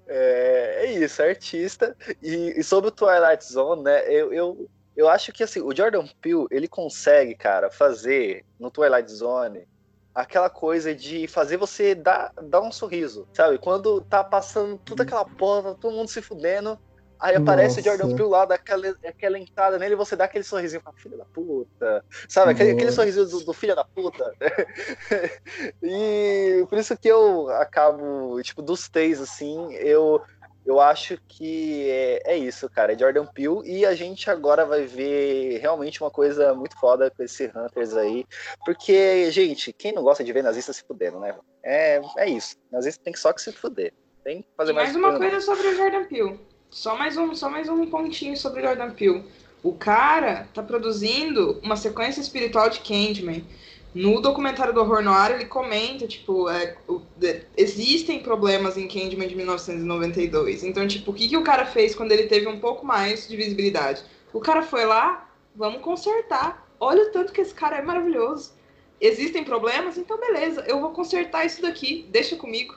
[0.08, 1.96] É, é isso, artista.
[2.22, 4.04] E, e, sobre o Twilight Zone, né?
[4.08, 9.12] Eu, eu, eu acho que assim, o Jordan Peele, ele consegue, cara, fazer no Twilight
[9.12, 9.68] Zone
[10.14, 13.58] aquela coisa de fazer você dar, dar um sorriso, sabe?
[13.58, 16.80] Quando tá passando toda aquela porra, todo mundo se fudendo,
[17.24, 17.80] Aí aparece Nossa.
[17.80, 20.92] o Jordan Peele lá, dá aquela, aquela entrada nele e você dá aquele sorrisinho pra
[20.92, 22.04] filha da puta.
[22.28, 22.52] Sabe?
[22.52, 24.30] Aquele, aquele sorrisinho do, do filho da puta.
[25.82, 30.22] e por isso que eu acabo, tipo, dos três, assim, eu,
[30.66, 32.92] eu acho que é, é isso, cara.
[32.92, 33.62] É Jordan Peele.
[33.64, 38.26] E a gente agora vai ver realmente uma coisa muito foda com esse Hunters aí.
[38.66, 41.34] Porque, gente, quem não gosta de ver nazista se fudendo, né?
[41.64, 42.58] É, é isso.
[42.70, 43.94] Nazista tem só que se fuder.
[44.26, 44.94] Tem que fazer e mais.
[44.94, 46.53] Mais uma coisa sobre o Jordan Peele.
[46.74, 49.24] Só mais um, só mais um pontinho sobre Jordan Peele.
[49.62, 53.46] O cara tá produzindo uma sequência espiritual de Candyman.
[53.94, 59.28] No documentário do Horror Noir, ele comenta, tipo, é, o, de, existem problemas em Candyman
[59.28, 60.64] de 1992.
[60.64, 63.38] Então, tipo, o que, que o cara fez quando ele teve um pouco mais de
[63.38, 64.02] visibilidade?
[64.34, 66.68] O cara foi lá, vamos consertar.
[66.80, 68.52] Olha o tanto que esse cara é maravilhoso.
[69.00, 69.96] Existem problemas?
[69.96, 72.76] Então, beleza, eu vou consertar isso daqui, deixa comigo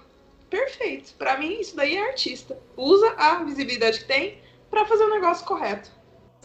[0.57, 1.15] perfeito.
[1.19, 2.59] Para mim, isso daí é artista.
[2.77, 4.39] Usa a visibilidade que tem
[4.71, 5.91] para fazer o negócio correto.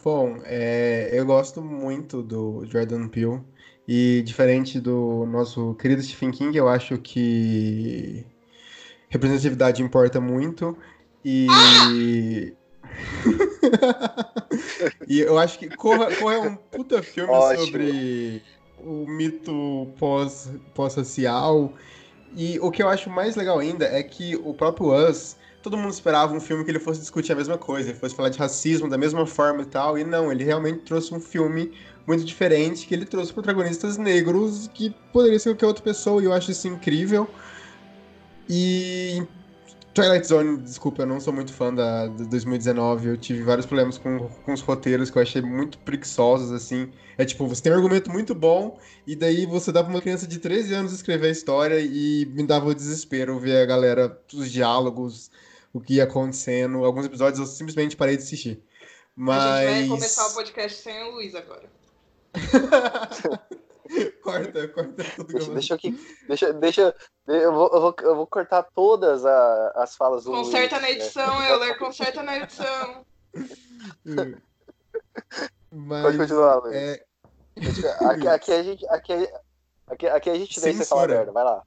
[0.04, 3.40] Bom, é, eu gosto muito do Jordan Peele.
[3.86, 8.24] E diferente do nosso querido Stephen King, eu acho que
[9.08, 10.76] representatividade importa muito.
[11.24, 11.48] E.
[11.50, 12.62] Ah!
[15.08, 17.66] e eu acho que Corra, Corra é um puta filme Ótimo.
[17.66, 18.42] sobre
[18.78, 21.68] o mito pós-social.
[21.68, 21.80] Pós
[22.36, 25.92] e o que eu acho mais legal ainda é que o próprio Us, todo mundo
[25.92, 28.88] esperava um filme que ele fosse discutir a mesma coisa, ele fosse falar de racismo
[28.88, 31.72] da mesma forma e tal, e não, ele realmente trouxe um filme
[32.06, 36.32] muito diferente, que ele trouxe protagonistas negros que poderia ser qualquer outra pessoa, e eu
[36.32, 37.28] acho isso incrível.
[38.48, 39.22] E
[39.94, 43.08] Twilight Zone, desculpa, eu não sou muito fã da, de 2019.
[43.08, 46.90] Eu tive vários problemas com, com os roteiros que eu achei muito preguiçosos, assim.
[47.18, 50.26] É tipo, você tem um argumento muito bom, e daí você dá pra uma criança
[50.26, 54.50] de 13 anos escrever a história e me dava o desespero ver a galera, os
[54.50, 55.30] diálogos,
[55.72, 56.84] o que ia acontecendo.
[56.84, 58.62] Alguns episódios eu simplesmente parei de assistir.
[59.14, 59.42] Mas...
[59.42, 61.70] A gente vai começar o podcast sem o Luiz agora.
[64.22, 65.98] corta, corta tudo deixa, deixa aqui.
[66.26, 66.94] Deixa, deixa,
[67.26, 70.90] eu vou, eu vou, eu vou cortar todas a, as falas do Conserta Luiz, na
[70.90, 71.50] edição, né?
[71.50, 73.06] Euler, conserta na edição.
[75.70, 76.76] Mas, Pode continuar, Luiz.
[76.76, 77.04] É...
[78.06, 79.12] Aqui, aqui, a gente, aqui,
[79.86, 81.62] aqui, aqui a gente deixa você falar merda, vai lá.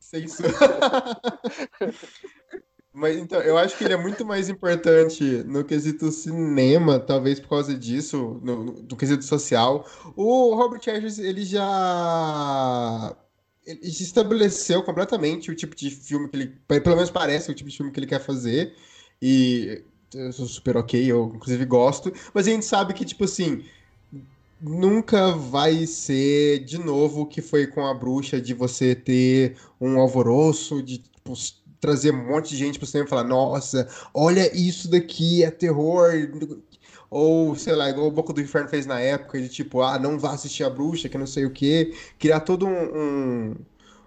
[0.00, 0.50] Censura.
[2.92, 7.48] Mas então, eu acho que ele é muito mais importante no quesito cinema, talvez por
[7.48, 9.86] causa disso, no, no quesito social.
[10.16, 13.16] O Robert Eggers, ele já
[13.64, 16.46] ele estabeleceu completamente o tipo de filme que ele,
[16.80, 18.74] pelo menos parece o tipo de filme que ele quer fazer.
[19.22, 19.84] E
[20.14, 23.64] eu sou super ok, eu inclusive gosto, mas a gente sabe que tipo assim,
[24.60, 29.98] nunca vai ser de novo o que foi com a bruxa de você ter um
[29.98, 31.32] alvoroço de tipo,
[31.80, 36.10] trazer um monte de gente pro cinema e falar, nossa, olha isso daqui, é terror.
[37.10, 40.18] Ou, sei lá, igual o Boca do Inferno fez na época, de tipo, ah, não
[40.18, 41.94] vá assistir a bruxa, que não sei o quê.
[42.18, 43.56] Criar todo um, um,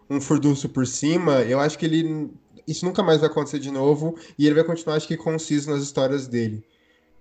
[0.09, 2.31] um furdunço por cima, eu acho que ele.
[2.65, 5.83] Isso nunca mais vai acontecer de novo, e ele vai continuar, acho que, conciso nas
[5.83, 6.63] histórias dele.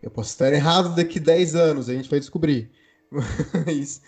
[0.01, 2.71] Eu posso estar errado daqui 10 anos, a gente vai descobrir.
[3.11, 4.01] Mas...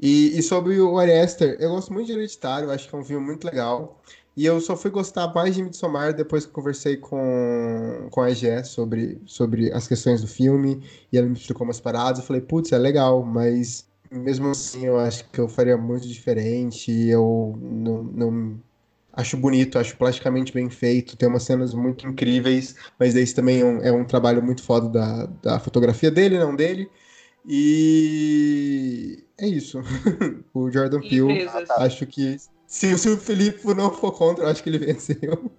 [0.00, 1.12] E, e sobre o Ari
[1.58, 4.00] eu gosto muito de Hereditário, acho que é um filme muito legal.
[4.38, 8.62] E eu só fui gostar mais de Midsommar depois que conversei com, com a EGE
[8.62, 10.80] sobre, sobre as questões do filme.
[11.12, 12.20] E ela me explicou umas paradas.
[12.20, 16.92] Eu falei, putz, é legal, mas mesmo assim eu acho que eu faria muito diferente.
[17.08, 18.60] Eu não, não
[19.12, 23.64] acho bonito, acho plasticamente bem feito, tem umas cenas muito incríveis, mas esse também é
[23.64, 26.88] um, é um trabalho muito foda da, da fotografia dele, não dele.
[27.44, 29.80] E é isso.
[30.54, 31.48] o Jordan Peele,
[31.80, 32.36] acho que
[32.68, 35.50] se, se o Felipe não for contra, eu acho que ele venceu.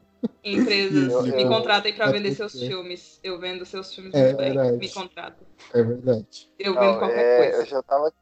[0.43, 3.19] Empresas, me contratem para vender seus filmes.
[3.23, 4.77] Eu vendo seus filmes é, muito bem.
[4.77, 5.47] Me contratem.
[5.73, 6.51] É verdade.
[6.59, 7.63] Eu vendo não, qualquer é, coisa.
[7.63, 8.13] Eu já tava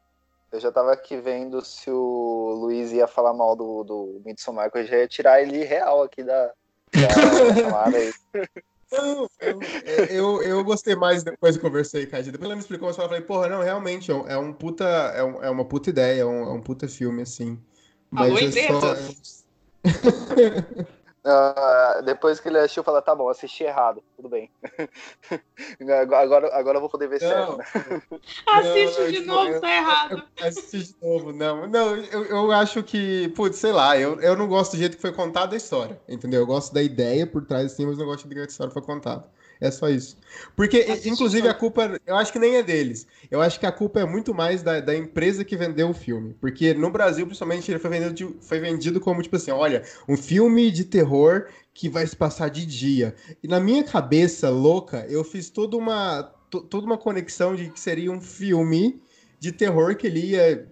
[0.50, 4.78] Eu já tava aqui vendo se o Luiz ia falar mal do, do Midsommar, que
[4.78, 6.46] eu já ia tirar ele real aqui da,
[6.94, 8.12] da, da chamada aí.
[8.90, 9.60] Não, eu,
[10.06, 13.04] eu, eu, gostei mais depois que conversei com a Depois ela me explicou, mas eu
[13.04, 16.44] falei, porra, não, realmente, é um puta, é, um, é uma puta ideia, é um,
[16.44, 17.62] é um puta filme, assim.
[18.10, 18.50] Mas Alô, é
[18.80, 18.94] só...
[21.24, 24.50] Uh, depois que ele assistiu, fala, tá bom, assisti errado, tudo bem.
[26.16, 27.58] agora, agora eu vou poder ver certo.
[27.58, 27.64] Né?
[28.46, 30.22] Assiste de novo, eu, tá errado.
[30.40, 31.66] Assiste de novo, não.
[31.66, 35.02] Não, eu, eu acho que, putz, sei lá, eu, eu não gosto do jeito que
[35.02, 36.40] foi contada a história, entendeu?
[36.40, 38.72] Eu gosto da ideia por trás, sim, mas não gosto do jeito que a história
[38.72, 39.28] foi contada.
[39.60, 40.16] É só isso.
[40.54, 43.06] Porque, inclusive, a culpa, eu acho que nem é deles.
[43.30, 46.34] Eu acho que a culpa é muito mais da, da empresa que vendeu o filme.
[46.40, 50.70] Porque no Brasil, principalmente, ele foi vendido, foi vendido como, tipo assim, olha, um filme
[50.70, 53.14] de terror que vai se passar de dia.
[53.42, 58.12] E na minha cabeça louca, eu fiz toda uma, toda uma conexão de que seria
[58.12, 59.00] um filme
[59.40, 60.68] de terror que ele ia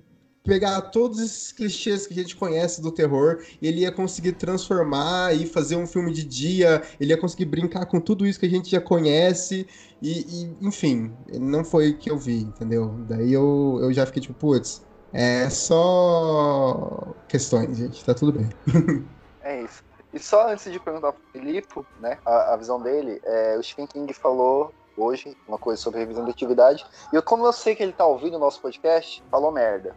[0.47, 5.45] pegar todos esses clichês que a gente conhece do terror, ele ia conseguir transformar e
[5.45, 8.71] fazer um filme de dia, ele ia conseguir brincar com tudo isso que a gente
[8.71, 9.67] já conhece,
[10.01, 12.95] e, e enfim, não foi o que eu vi, entendeu?
[13.09, 18.49] Daí eu, eu já fiquei tipo, putz, é só questões, gente, tá tudo bem.
[19.43, 19.85] é isso.
[20.15, 23.87] E só antes de perguntar pro Filipe, né, a, a visão dele, é, o Stephen
[23.87, 27.83] King falou hoje uma coisa sobre revisão de atividade, e eu, como eu sei que
[27.83, 29.95] ele tá ouvindo o nosso podcast, falou merda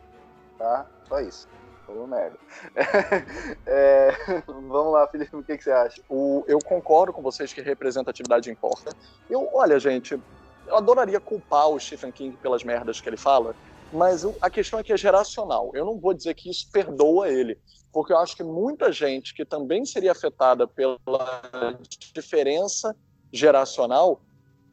[0.60, 0.86] tá?
[1.08, 1.48] Só isso.
[1.88, 2.38] Falou merda.
[3.66, 4.12] é,
[4.46, 6.02] vamos lá, Felipe, o que, que você acha?
[6.08, 8.96] O, eu concordo com vocês que representatividade importa.
[9.28, 10.22] Eu, olha, gente,
[10.68, 13.56] eu adoraria culpar o Stephen King pelas merdas que ele fala,
[13.92, 15.72] mas a questão é que é geracional.
[15.74, 17.58] Eu não vou dizer que isso perdoa ele,
[17.92, 21.00] porque eu acho que muita gente que também seria afetada pela
[22.14, 22.96] diferença
[23.32, 24.22] geracional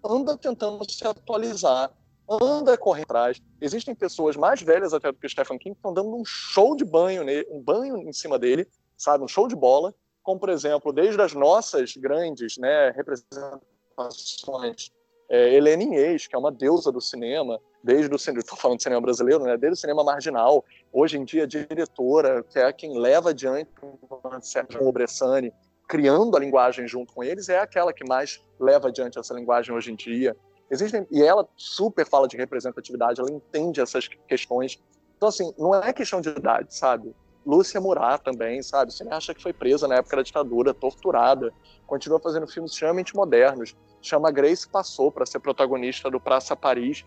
[0.04, 1.90] anda tentando se atualizar
[2.28, 3.40] anda correndo atrás.
[3.60, 6.74] Existem pessoas mais velhas até do que o Stephen King que estão dando um show
[6.74, 8.66] de banho nele, um banho em cima dele,
[8.96, 14.90] sabe, um show de bola, como por exemplo, desde as nossas grandes, né, representações,
[15.28, 19.00] é, Helene Inês, que é uma deusa do cinema, desde o estou falando do cinema
[19.00, 23.70] brasileiro, né, desde o cinema marginal, hoje em dia diretora, que é quem leva adiante
[23.82, 25.52] o Sérgio Bressani,
[25.88, 29.92] criando a linguagem junto com eles, é aquela que mais leva adiante essa linguagem hoje
[29.92, 30.36] em dia.
[30.70, 34.82] Existem, e ela super fala de representatividade, ela entende essas questões.
[35.16, 37.14] Então, assim, não é questão de idade, sabe?
[37.46, 38.92] Lúcia Murat também, sabe?
[38.92, 41.52] Você acha que foi presa na época da ditadura, torturada,
[41.86, 43.76] continua fazendo filmes extremamente modernos.
[44.02, 47.04] Chama Grace Passou para ser protagonista do Praça Paris.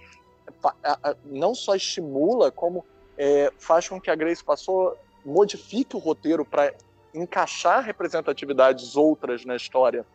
[1.26, 2.86] Não só estimula, como
[3.18, 6.74] é, faz com que a Grace Passou modifique o roteiro para
[7.14, 10.06] encaixar representatividades outras na história.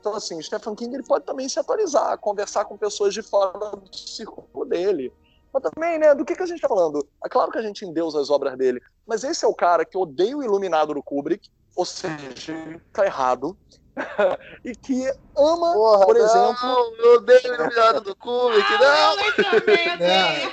[0.00, 3.76] Então, assim, o Stephen King ele pode também se atualizar, conversar com pessoas de fora
[3.76, 5.12] do círculo dele.
[5.52, 7.06] Mas também, né, do que, que a gente está falando?
[7.24, 9.98] É claro que a gente endeusa as obras dele, mas esse é o cara que
[9.98, 13.56] odeia o Iluminado do Kubrick, ou seja, tá errado,
[14.64, 16.96] e que ama, Porra, por não, exemplo...
[16.98, 19.26] eu odeio o Iluminado do Kubrick, ah, não!
[19.26, 20.50] Eu também odeio!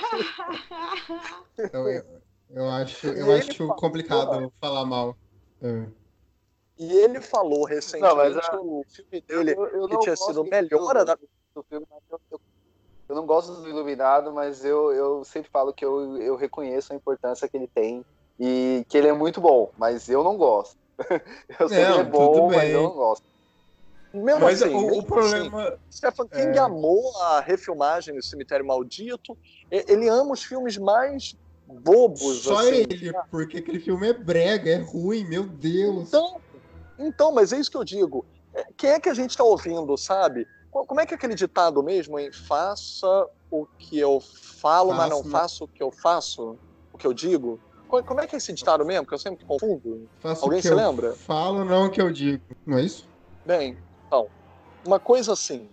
[1.72, 2.04] Eu, eu,
[2.50, 5.16] eu acho, eu acho complicado falar mal.
[5.62, 5.86] É.
[6.78, 8.62] E ele falou recentemente não, a...
[8.62, 11.28] o filme dele eu, eu que tinha sido melhor adaptado.
[11.70, 11.86] Eu,
[13.08, 16.96] eu não gosto do Iluminado, mas eu, eu sempre falo que eu, eu reconheço a
[16.96, 18.04] importância que ele tem
[18.38, 20.76] e que ele é muito bom, mas eu não gosto.
[21.58, 23.24] eu sei não, que ele é bom, mas eu não gosto.
[24.12, 25.68] Mesmo mas assim, o, o problema.
[25.68, 26.60] Assim, Stephen King é...
[26.60, 29.36] amou a refilmagem do Cemitério Maldito.
[29.70, 32.42] Ele ama os filmes mais bobos.
[32.42, 36.08] Só assim, ele, porque aquele filme é brega, é ruim, meu Deus.
[36.08, 36.40] Então,
[36.98, 38.24] então, mas é isso que eu digo.
[38.54, 40.46] É, quem é que a gente está ouvindo, sabe?
[40.70, 42.30] Como é que é aquele ditado mesmo, hein?
[42.32, 46.58] Faça o que eu falo, faço, mas não faço o que eu faço,
[46.92, 47.58] o que eu digo?
[47.88, 49.06] Como é que é esse ditado mesmo?
[49.06, 50.06] Que eu sempre confundo.
[50.20, 51.14] Faço Alguém se lembra?
[51.14, 52.42] Falo, não o que eu digo.
[52.66, 53.08] Não é isso?
[53.46, 54.28] Bem, então,
[54.86, 55.68] uma coisa assim.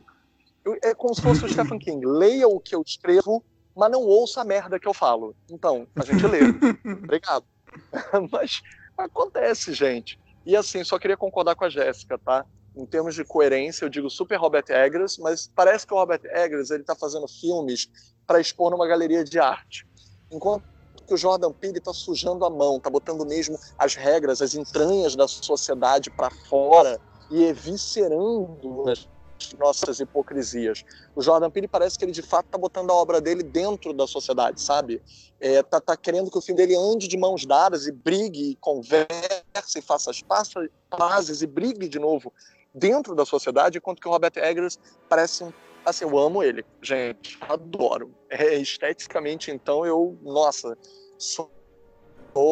[0.82, 2.03] É como se fosse o Stephen King.
[2.07, 3.43] Leia o que eu escrevo,
[3.76, 5.36] mas não ouça a merda que eu falo.
[5.51, 6.39] Então, a gente lê.
[7.03, 7.45] Obrigado.
[8.32, 8.61] mas
[8.97, 10.17] acontece, gente.
[10.45, 12.45] E assim, só queria concordar com a Jéssica, tá?
[12.75, 16.69] Em termos de coerência, eu digo super Robert Eggers, mas parece que o Robert Eggers
[16.69, 17.89] ele está fazendo filmes
[18.27, 19.87] para expor numa galeria de arte.
[20.31, 20.63] Enquanto
[21.07, 25.15] que o Jordan Peele está sujando a mão, está botando mesmo as regras, as entranhas
[25.15, 26.99] da sociedade para fora
[27.31, 28.83] e eviscerando
[29.53, 30.83] as nossas hipocrisias.
[31.15, 34.07] O Jordan Peele parece que ele de fato está botando a obra dele dentro da
[34.07, 35.01] sociedade, sabe?
[35.39, 38.55] É, tá, tá, querendo que o filme dele ande de mãos dadas e brigue, e
[38.55, 42.33] converse, e faça as pazes e brigue de novo
[42.73, 44.77] dentro da sociedade, enquanto que o Robert Eggers
[45.07, 45.53] parece um
[45.85, 48.11] assim, eu amo ele, gente, adoro.
[48.29, 50.75] É, esteticamente, então, eu, nossa,
[51.17, 51.49] sou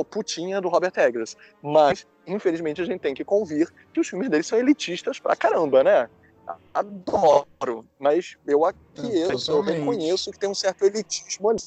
[0.06, 1.36] putinha do Robert Eggers.
[1.62, 5.84] Mas, infelizmente, a gente tem que convir que os filmes dele são elitistas pra caramba,
[5.84, 6.10] né?
[6.74, 11.62] Adoro, mas eu aqueço, eu reconheço que tem um certo elitismo ali.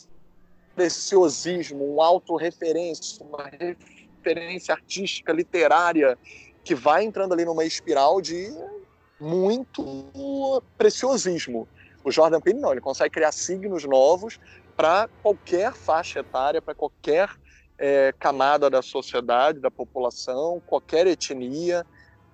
[0.75, 6.19] Preciosismo, um autorreferência, uma referência artística, literária,
[6.63, 8.53] que vai entrando ali numa espiral de
[9.19, 11.67] muito preciosismo.
[12.05, 14.39] O Jordan Peele não, ele consegue criar signos novos
[14.77, 17.31] para qualquer faixa etária, para qualquer
[17.79, 21.87] é, camada da sociedade, da população, qualquer etnia,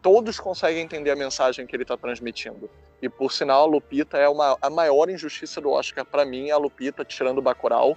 [0.03, 2.68] todos conseguem entender a mensagem que ele está transmitindo.
[3.00, 6.53] E por sinal, a Lupita é uma, a maior injustiça do Oscar para mim, é
[6.53, 7.96] a Lupita tirando o Bacurau,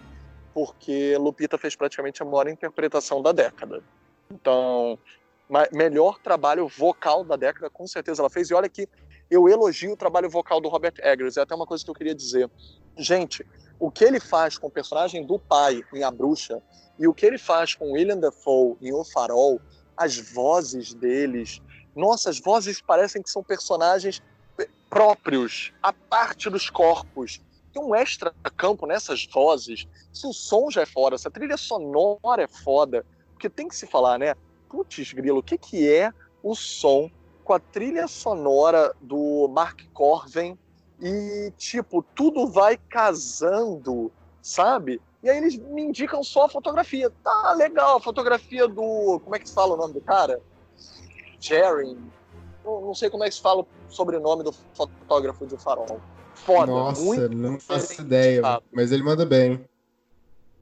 [0.53, 3.83] porque Lupita fez praticamente a maior interpretação da década.
[4.31, 4.97] Então,
[5.71, 8.49] melhor trabalho vocal da década, com certeza ela fez.
[8.49, 8.87] E olha que
[9.29, 11.37] eu elogio o trabalho vocal do Robert Eggers.
[11.37, 12.49] É até uma coisa que eu queria dizer.
[12.97, 13.45] Gente,
[13.79, 16.61] o que ele faz com o personagem do pai em A Bruxa
[16.97, 19.59] e o que ele faz com William Dafoe em O Farol,
[19.97, 21.61] as vozes deles,
[21.95, 24.21] nossas vozes parecem que são personagens
[24.89, 27.41] próprios, a parte dos corpos.
[27.73, 29.87] Tem um extra campo nessas vozes.
[30.13, 33.75] Se o som já é foda, se a trilha sonora é foda, porque tem que
[33.75, 34.35] se falar, né?
[34.69, 37.11] Putz, grilo, o que, que é o som
[37.43, 40.57] com a trilha sonora do Mark Corven
[41.01, 45.01] e, tipo, tudo vai casando, sabe?
[45.21, 47.11] E aí eles me indicam só a fotografia.
[47.23, 49.19] Tá legal, a fotografia do.
[49.23, 50.39] Como é que se fala o nome do cara?
[51.45, 51.97] Jerry.
[52.63, 56.01] Não, não sei como é que se fala o sobrenome do fotógrafo de Farol.
[56.33, 58.41] Foda, Nossa, muito não faço ideia,
[58.73, 59.63] mas ele manda bem.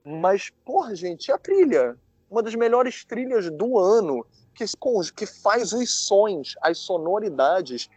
[0.05, 1.97] Mas, porra, gente, a trilha?
[2.29, 4.65] Uma das melhores trilhas do ano, que,
[5.15, 7.89] que faz os sons, as sonoridades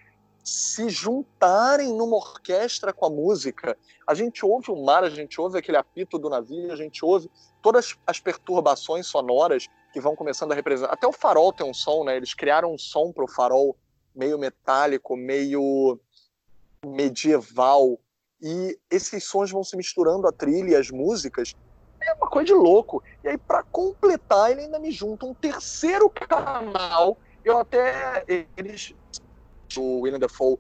[0.45, 3.77] se juntarem numa orquestra com a música.
[4.07, 7.29] A gente ouve o mar, a gente ouve aquele apito do navio, a gente ouve
[7.61, 10.93] todas as perturbações sonoras que vão começando a representar.
[10.93, 12.19] Até o farol tem um som, né?
[12.19, 13.75] Eles criaram um som para o farol
[14.15, 15.99] meio metálico, meio
[16.85, 17.99] medieval.
[18.39, 21.55] E esses sons vão se misturando a trilha e as músicas.
[21.99, 23.03] É uma coisa de louco.
[23.25, 27.17] E aí, para completar, ele ainda me junta um terceiro canal.
[27.43, 28.23] Eu até.
[28.55, 28.95] Eles
[29.79, 30.59] o William Dafoe,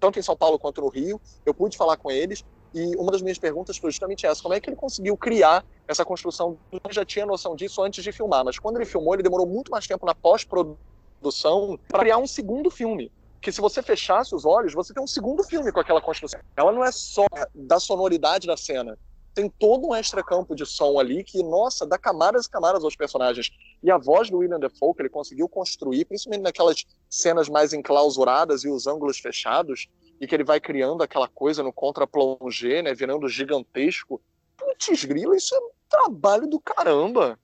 [0.00, 1.20] tanto em São Paulo quanto no Rio.
[1.44, 2.42] Eu pude falar com eles
[2.74, 6.04] e uma das minhas perguntas foi justamente essa: como é que ele conseguiu criar essa
[6.04, 6.58] construção?
[6.70, 9.70] Ele já tinha noção disso antes de filmar, mas quando ele filmou, ele demorou muito
[9.70, 13.10] mais tempo na pós-produção para criar um segundo filme.
[13.40, 16.40] Que se você fechasse os olhos, você tem um segundo filme com aquela construção.
[16.56, 18.98] Ela não é só da sonoridade da cena,
[19.38, 23.52] tem todo um extra-campo de som ali que, nossa, dá camadas e camadas aos personagens.
[23.80, 28.64] E a voz do William Dafoe, que ele conseguiu construir, principalmente naquelas cenas mais enclausuradas
[28.64, 29.86] e os ângulos fechados,
[30.20, 34.20] e que ele vai criando aquela coisa no contra-plongé, né, virando gigantesco.
[34.56, 37.38] Putz, grilo, isso é um trabalho do caramba.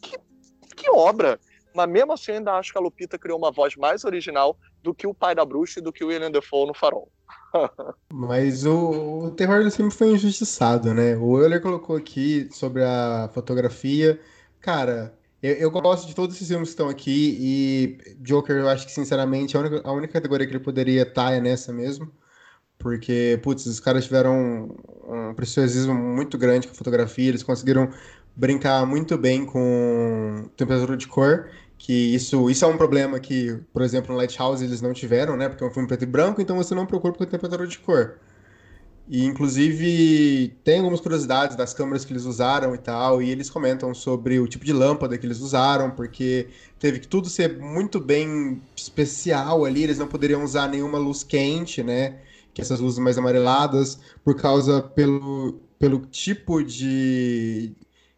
[0.00, 0.18] Que,
[0.76, 1.38] que obra!
[1.74, 5.06] Mas mesmo assim, ainda acho que a Lupita criou uma voz mais original do que
[5.06, 7.10] o pai da bruxa e do que o William Dafoe no Farol.
[8.12, 11.16] Mas o, o terror do filme foi injustiçado, né?
[11.16, 14.18] O Euler colocou aqui sobre a fotografia.
[14.60, 18.86] Cara, eu, eu, gosto de todos esses filmes que estão aqui e Joker, eu acho
[18.86, 22.10] que, sinceramente, a única, a única categoria que ele poderia estar é nessa mesmo.
[22.78, 24.34] Porque, putz, os caras tiveram
[25.06, 27.90] um, um preciosismo muito grande com a fotografia, eles conseguiram
[28.36, 33.82] brincar muito bem com temperatura de cor que isso, isso é um problema que, por
[33.82, 35.48] exemplo, no Lighthouse eles não tiveram, né?
[35.48, 38.18] Porque é um filme preto e branco, então você não procura por temperatura de cor.
[39.10, 43.94] E, inclusive, tem algumas curiosidades das câmeras que eles usaram e tal, e eles comentam
[43.94, 46.48] sobre o tipo de lâmpada que eles usaram, porque
[46.78, 51.82] teve que tudo ser muito bem especial ali, eles não poderiam usar nenhuma luz quente,
[51.82, 52.18] né?
[52.52, 57.72] Que essas luzes mais amareladas, por causa pelo, pelo tipo de,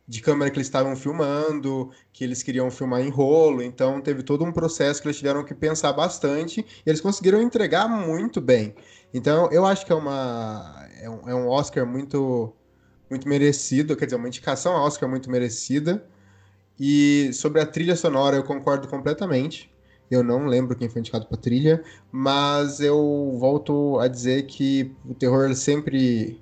[0.09, 4.45] de câmera que eles estavam filmando, que eles queriam filmar em rolo, então teve todo
[4.45, 8.75] um processo que eles tiveram que pensar bastante e eles conseguiram entregar muito bem.
[9.13, 12.53] Então eu acho que é uma é um, é um Oscar muito
[13.11, 16.07] muito merecido, quer dizer, uma indicação a Oscar muito merecida.
[16.79, 19.71] E sobre a trilha sonora eu concordo completamente.
[20.11, 25.15] Eu não lembro quem foi indicado para trilha, mas eu volto a dizer que o
[25.15, 26.41] terror sempre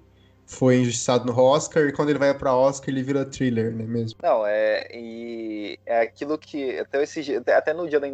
[0.48, 4.18] foi injustiçado no Oscar e quando ele vai para Oscar ele vira thriller, né mesmo?
[4.22, 8.08] Não, é e é aquilo que até esse até no dia da,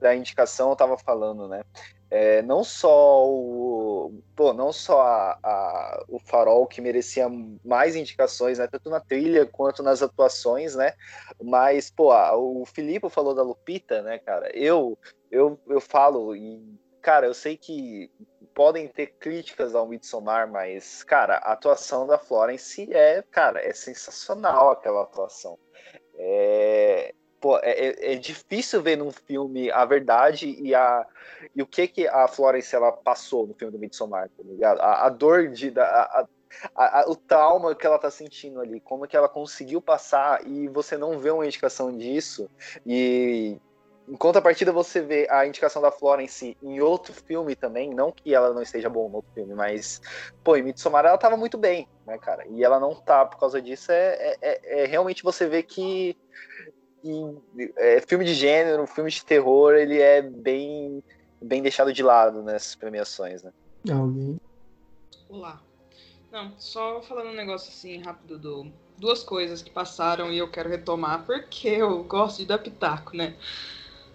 [0.00, 1.62] da indicação eu tava falando, né?
[2.10, 7.26] É, não só o pô, não só a, a, o Farol que merecia
[7.62, 10.94] mais indicações, né, tanto na trilha quanto nas atuações, né?
[11.42, 14.50] Mas pô, a, o Filipe falou da Lupita, né, cara?
[14.56, 14.98] Eu
[15.30, 18.10] eu eu falo e cara, eu sei que
[18.54, 24.70] podem ter críticas ao Midsommar, mas, cara, a atuação da Florence é, cara, é sensacional
[24.70, 25.58] aquela atuação.
[26.16, 31.06] É, pô, é, é, é difícil ver num filme a verdade e, a,
[31.54, 34.80] e o que que a Florence ela passou no filme do Midsommar, tá ligado?
[34.80, 36.26] A, a dor de, a,
[36.74, 40.68] a, a, o trauma que ela tá sentindo ali, como que ela conseguiu passar e
[40.68, 42.48] você não vê uma indicação disso
[42.86, 43.58] e
[44.06, 48.52] em contrapartida, você vê a indicação da Florence em outro filme também, não que ela
[48.52, 50.00] não esteja bom no outro filme, mas,
[50.42, 52.46] pô, em Midsommar ela tava muito bem, né, cara?
[52.48, 56.16] E ela não tá por causa disso, é, é, é, é realmente você vê que,
[57.00, 61.02] que é, filme de gênero, filme de terror, ele é bem,
[61.40, 63.52] bem deixado de lado nessas premiações, né?
[63.90, 64.38] Alguém?
[65.30, 65.62] Olá.
[66.30, 70.68] Não, só falando um negócio assim rápido do duas coisas que passaram e eu quero
[70.68, 73.36] retomar porque eu gosto de dar pitaco, né?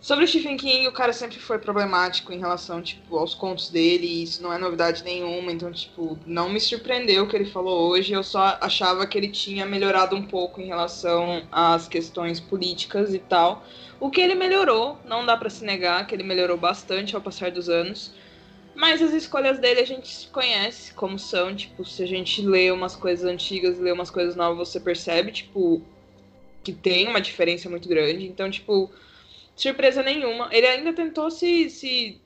[0.01, 4.07] Sobre o Stephen King, o cara sempre foi problemático em relação, tipo, aos contos dele,
[4.07, 7.89] e isso não é novidade nenhuma, então, tipo, não me surpreendeu o que ele falou
[7.89, 13.13] hoje, eu só achava que ele tinha melhorado um pouco em relação às questões políticas
[13.13, 13.65] e tal.
[13.99, 17.51] O que ele melhorou, não dá para se negar que ele melhorou bastante ao passar
[17.51, 18.13] dos anos.
[18.73, 22.95] Mas as escolhas dele a gente conhece como são, tipo, se a gente lê umas
[22.95, 25.81] coisas antigas e lê umas coisas novas, você percebe, tipo,
[26.63, 28.25] que tem uma diferença muito grande.
[28.25, 28.89] Então, tipo,
[29.61, 30.49] surpresa nenhuma.
[30.51, 32.19] Ele ainda tentou se, se,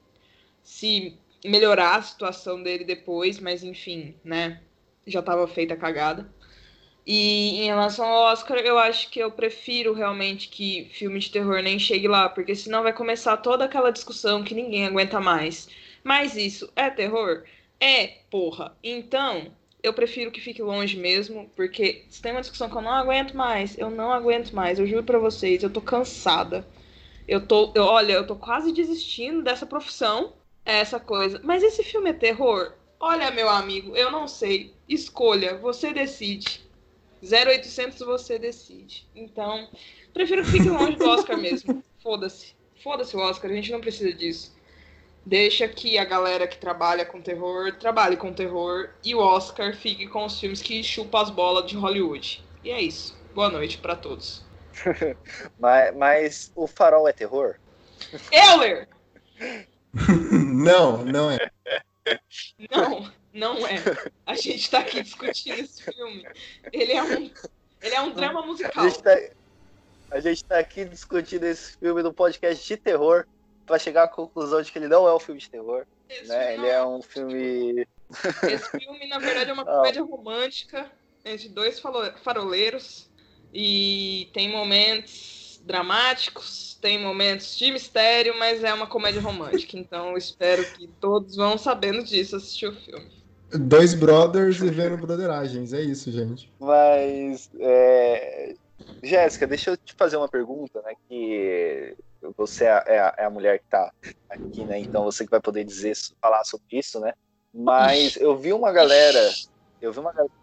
[0.64, 4.62] se melhorar a situação dele depois, mas enfim, né?
[5.06, 6.30] Já estava feita a cagada.
[7.06, 11.62] E em relação ao Oscar, eu acho que eu prefiro realmente que filme de terror
[11.62, 15.68] nem chegue lá, porque senão vai começar toda aquela discussão que ninguém aguenta mais.
[16.02, 17.44] Mas isso é terror?
[17.80, 18.78] É, porra.
[18.82, 22.92] Então, eu prefiro que fique longe mesmo, porque se tem uma discussão que eu não
[22.94, 26.66] aguento mais, eu não aguento mais, eu juro para vocês, eu tô cansada.
[27.28, 30.34] Eu tô, eu, olha, eu tô quase desistindo dessa profissão,
[30.66, 31.40] essa coisa.
[31.44, 32.74] Mas esse filme é terror?
[33.00, 34.74] Olha, meu amigo, eu não sei.
[34.88, 36.62] Escolha, você decide.
[37.22, 39.08] 0800 você decide.
[39.16, 39.70] Então,
[40.14, 41.84] prefiro que fique longe do Oscar mesmo.
[42.04, 42.54] Foda-se.
[42.84, 44.54] Foda-se o Oscar, a gente não precisa disso.
[45.26, 50.06] Deixa que a galera que trabalha com terror trabalhe com terror e o Oscar fique
[50.08, 52.44] com os filmes que chupam as bolas de Hollywood.
[52.62, 53.18] E é isso.
[53.34, 54.44] Boa noite para todos.
[55.60, 57.56] mas, mas o farol é terror?
[58.32, 58.88] Euler!
[60.32, 61.52] não, não é.
[62.72, 63.76] Não, não é.
[64.26, 66.28] A gente tá aqui discutindo esse filme.
[66.72, 67.32] Ele é um,
[67.82, 68.84] ele é um drama musical.
[68.84, 69.20] A gente, tá,
[70.12, 73.26] a gente tá aqui discutindo esse filme no podcast de terror
[73.66, 75.86] para chegar à conclusão de que ele não é um filme de terror.
[76.28, 76.56] né?
[76.56, 77.88] Ele é um filme.
[78.44, 80.92] Esse filme, na verdade, é uma comédia romântica
[81.26, 81.80] entre dois
[82.22, 83.10] faroleiros
[83.54, 89.78] e tem momentos dramáticos, tem momentos de mistério, mas é uma comédia romântica.
[89.78, 93.10] Então eu espero que todos vão sabendo disso assistir o filme.
[93.52, 96.52] Dois brothers e vendo brotheragens, é isso, gente.
[96.60, 98.56] Mas, é...
[99.02, 100.94] Jéssica, deixa eu te fazer uma pergunta, né?
[101.08, 101.96] Que
[102.36, 103.94] você é, é a, é a mulher que tá
[104.28, 104.80] aqui, né?
[104.80, 107.14] Então você que vai poder dizer, falar sobre isso, né?
[107.54, 109.30] Mas eu vi uma galera.
[109.80, 110.34] Eu vi uma galera.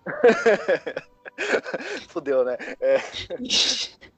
[2.09, 2.57] Fudeu, né?
[2.81, 2.97] É,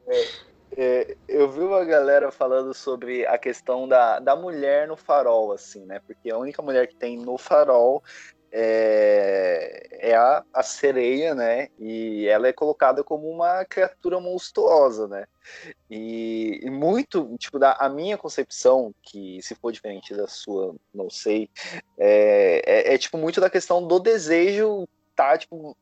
[0.07, 0.29] é,
[0.77, 5.85] é, eu vi uma galera falando sobre a questão da, da mulher no farol, assim,
[5.85, 6.01] né?
[6.07, 8.03] Porque a única mulher que tem no farol
[8.51, 11.69] é, é a, a, sereia, né?
[11.79, 15.27] E ela é colocada como uma criatura monstruosa, né?
[15.91, 21.09] E, e, muito, tipo, da a minha concepção, que se for diferente da sua, não
[21.09, 21.49] sei,
[21.99, 25.77] é, é, é tipo muito da questão do desejo tá, tipo,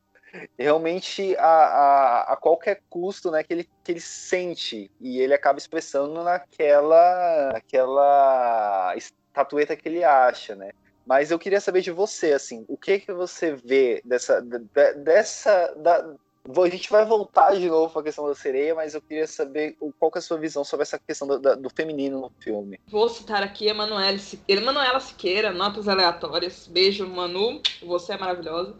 [0.58, 5.58] realmente a, a, a, qualquer custo né, que, ele, que ele sente e ele acaba
[5.58, 10.70] expressando naquela, naquela estatueta que ele acha, né?
[11.06, 16.14] Mas eu queria saber de você, assim, o que que você vê dessa, dessa, da,
[16.56, 19.76] a gente vai voltar de novo para a questão da sereia, mas eu queria saber
[19.98, 22.78] qual que é a sua visão sobre essa questão do, do feminino no filme.
[22.88, 24.62] Vou citar aqui Emanuela Siqueira.
[24.62, 26.68] Emanuela Siqueira, notas aleatórias.
[26.68, 28.76] Beijo, Manu, você é maravilhosa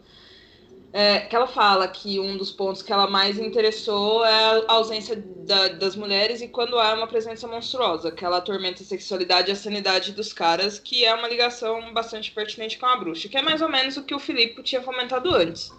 [0.93, 5.15] é, que ela fala que um dos pontos que ela mais interessou é a ausência
[5.15, 9.53] da, das mulheres e quando há uma presença monstruosa, que ela atormenta a sexualidade e
[9.53, 13.41] a sanidade dos caras, que é uma ligação bastante pertinente com a bruxa, que é
[13.41, 15.71] mais ou menos o que o Filipe tinha comentado antes.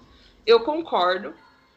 [0.46, 1.34] Eu concordo,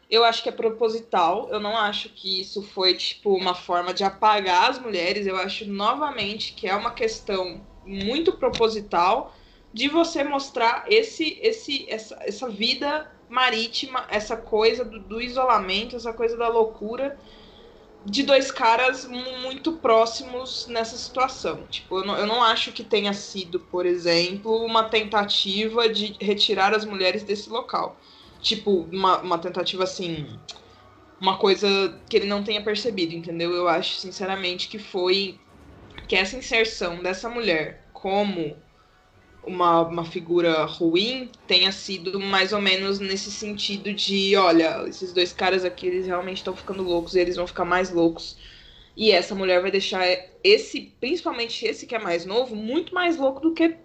[0.10, 4.06] eu acho que é proposital, eu não acho que isso foi tipo uma forma de
[4.06, 9.36] apagar as mulheres, eu acho novamente que é uma questão muito proposital
[9.74, 16.14] de você mostrar esse, esse, essa, essa vida marítima, essa coisa do, do, isolamento, essa
[16.14, 17.18] coisa da loucura.
[18.06, 21.66] de dois caras muito próximos nessa situação.
[21.68, 26.74] Tipo, eu não, eu não acho que tenha sido, por exemplo, uma tentativa de retirar
[26.74, 27.98] as mulheres desse local.
[28.42, 30.40] Tipo, uma, uma tentativa assim.
[31.20, 33.52] Uma coisa que ele não tenha percebido, entendeu?
[33.54, 35.40] Eu acho, sinceramente, que foi
[36.08, 38.56] que essa inserção dessa mulher como
[39.46, 45.32] uma, uma figura ruim tenha sido mais ou menos nesse sentido de, olha, esses dois
[45.32, 48.38] caras aqui, eles realmente estão ficando loucos e eles vão ficar mais loucos.
[48.96, 50.06] E essa mulher vai deixar
[50.44, 53.76] esse, principalmente esse que é mais novo, muito mais louco do que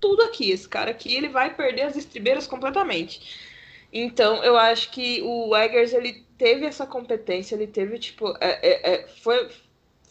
[0.00, 0.50] tudo aqui.
[0.50, 3.20] Esse cara aqui, ele vai perder as estribeiras completamente.
[3.92, 8.94] Então, eu acho que o Eggers, ele teve essa competência, ele teve, tipo, é, é,
[8.94, 9.48] é, foi,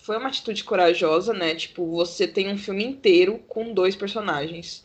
[0.02, 1.54] foi uma atitude corajosa, né?
[1.54, 4.84] Tipo, você tem um filme inteiro com dois personagens.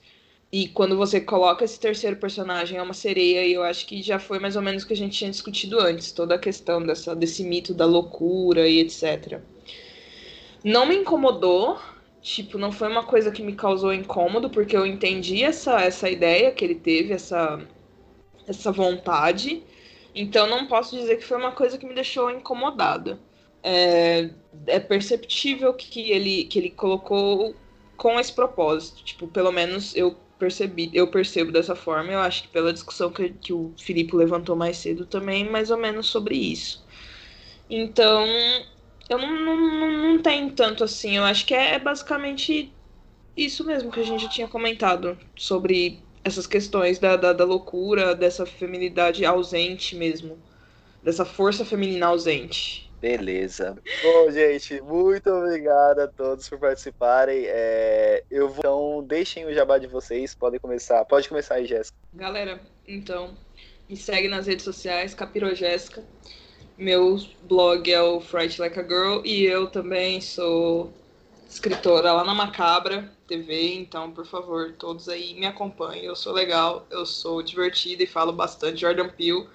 [0.53, 4.19] E quando você coloca esse terceiro personagem é uma sereia, e eu acho que já
[4.19, 7.17] foi mais ou menos o que a gente tinha discutido antes, toda a questão dessa,
[7.17, 9.41] desse mito da loucura e etc.
[10.63, 11.79] Não me incomodou,
[12.21, 16.53] tipo, não foi uma coisa que me causou incômodo, porque eu entendi essa, essa ideia
[16.53, 17.59] que ele teve, essa,
[18.47, 19.63] essa vontade.
[20.15, 23.19] Então não posso dizer que foi uma coisa que me deixou incomodada
[23.67, 24.31] é,
[24.69, 27.53] é perceptível que ele, que ele colocou
[27.97, 29.03] com esse propósito.
[29.03, 32.13] Tipo, pelo menos eu percebi, eu percebo dessa forma.
[32.13, 35.77] Eu acho que pela discussão que, que o Filipe levantou mais cedo também, mais ou
[35.77, 36.87] menos sobre isso.
[37.69, 38.25] Então,
[39.11, 41.17] eu não, não, não tenho tanto assim.
[41.17, 42.73] Eu acho que é, é basicamente
[43.37, 48.47] isso mesmo que a gente tinha comentado sobre essas questões da, da, da loucura, dessa
[48.47, 50.39] feminilidade ausente mesmo.
[51.03, 52.86] Dessa força feminina ausente.
[53.01, 53.77] Beleza.
[54.03, 57.45] Bom, gente, muito obrigado a todos por participarem.
[57.47, 61.05] É, eu vou, então, deixem o jabá de vocês, podem começar.
[61.05, 61.97] Pode começar aí, Jéssica.
[62.13, 63.37] Galera, então,
[63.89, 66.03] me segue nas redes sociais, Capiro Jéssica.
[66.79, 70.93] Meu blog é o Fright Like a Girl e eu também sou
[71.49, 76.05] escritora lá na Macabra TV, então, por favor, todos aí me acompanhem.
[76.05, 79.49] Eu sou legal, eu sou divertida e falo bastante Jordan Peele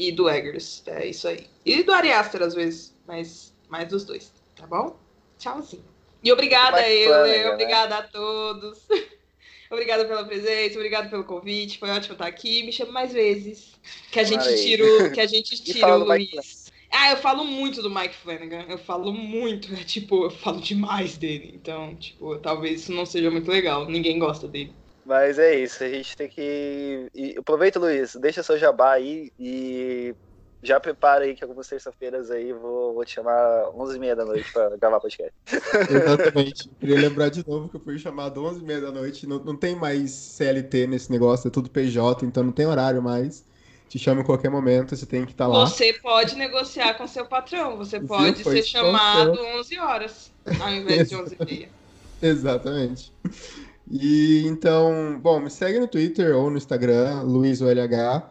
[0.00, 0.82] e do Eggers.
[0.86, 1.46] É isso aí.
[1.64, 4.98] E do Ari Aster, às vezes, mas mais dos dois, tá bom?
[5.38, 5.84] Tchauzinho.
[6.22, 7.50] E obrigada né?
[7.50, 8.78] obrigada a todos.
[9.70, 11.78] obrigada pela presença, obrigada pelo convite.
[11.78, 12.62] Foi ótimo estar aqui.
[12.62, 13.74] Me chame mais vezes.
[14.10, 16.70] Que a gente tira, que a gente tira o Luiz.
[16.90, 18.64] Ah, eu falo muito do Mike Flanagan.
[18.68, 19.72] Eu falo muito.
[19.74, 21.52] É tipo, eu falo demais dele.
[21.54, 23.86] Então, tipo, talvez isso não seja muito legal.
[23.86, 24.74] Ninguém gosta dele.
[25.10, 27.08] Mas é isso, a gente tem que.
[27.12, 30.14] E aproveita, Luiz, deixa seu jabá aí e
[30.62, 34.76] já prepara aí que algumas terça-feiras aí vou, vou te chamar 11h30 da noite para
[34.76, 35.32] gravar podcast.
[35.90, 36.70] Exatamente.
[36.78, 39.26] Queria lembrar de novo que eu fui chamado 11h30 da noite.
[39.26, 43.44] Não, não tem mais CLT nesse negócio, é tudo PJ, então não tem horário mais.
[43.88, 45.66] Te chama em qualquer momento, você tem que estar tá lá.
[45.66, 50.30] Você pode negociar com seu patrão, você pode ser chamado 11 horas
[50.60, 51.68] ao invés de 11h30.
[52.22, 53.12] Exatamente.
[53.90, 58.30] E então, bom, me segue no Twitter ou no Instagram, LuizOLH.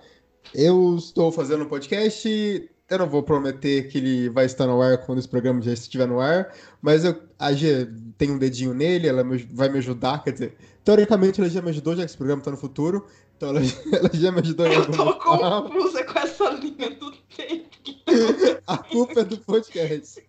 [0.56, 2.70] Eu estou fazendo um podcast.
[2.90, 6.08] Eu não vou prometer que ele vai estar no ar quando esse programa já estiver
[6.08, 7.88] no ar, mas eu, a G
[8.18, 11.96] tem um dedinho nele, ela vai me ajudar, quer dizer, teoricamente ela já me ajudou,
[11.96, 13.06] já que esse programa está no futuro,
[13.40, 13.62] então ela,
[13.98, 17.70] ela já me ajudou em Eu tô confusa com essa linha do tempo.
[18.68, 20.22] a culpa é do podcast.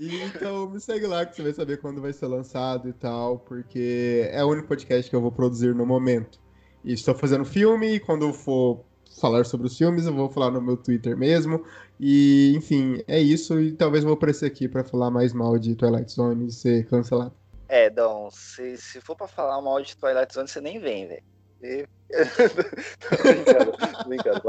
[0.00, 3.38] E, então me segue lá que você vai saber quando vai ser lançado e tal,
[3.38, 6.40] porque é o único podcast que eu vou produzir no momento.
[6.84, 8.84] E estou fazendo filme, e quando eu for
[9.20, 11.64] falar sobre os filmes, eu vou falar no meu Twitter mesmo.
[12.00, 13.60] E, enfim, é isso.
[13.60, 16.88] E talvez eu vou aparecer aqui para falar mais mal de Twilight Zone e ser
[16.88, 17.32] cancelado.
[17.68, 21.22] É, Dom, se, se for para falar mal de Twilight Zone, você nem vem, velho.
[21.62, 21.86] E...
[23.22, 23.72] brincando,
[24.06, 24.42] brincando.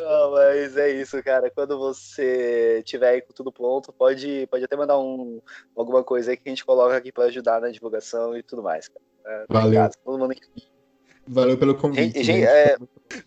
[0.00, 1.50] Não, mas é isso, cara.
[1.50, 5.40] Quando você tiver aí com tudo pronto, pode, pode até mandar um,
[5.76, 8.88] alguma coisa aí que a gente coloca aqui para ajudar na divulgação e tudo mais.
[8.88, 9.04] Cara.
[9.26, 9.90] É, Valeu.
[10.04, 10.34] todo mundo
[11.26, 12.22] Valeu pelo convite.
[12.22, 12.76] Gente, é,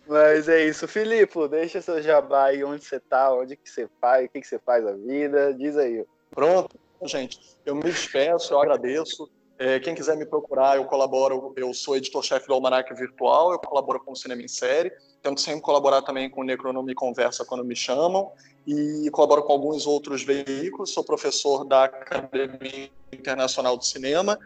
[0.08, 0.88] mas é isso.
[0.88, 4.46] Filipe, deixa seu jabá aí onde você tá, onde que você faz, o que, que
[4.46, 5.54] você faz na vida.
[5.54, 6.04] Diz aí.
[6.32, 7.38] Pronto, gente.
[7.64, 9.30] Eu me despeço, eu agradeço.
[9.64, 14.00] É, quem quiser me procurar, eu colaboro, eu sou editor-chefe do Almanac Virtual, eu colaboro
[14.00, 14.90] com o Cinema em Série,
[15.22, 18.32] tento sempre colaborar também com o Necronome Conversa quando me chamam,
[18.66, 24.36] e colaboro com alguns outros veículos, sou professor da Academia Internacional de Cinema.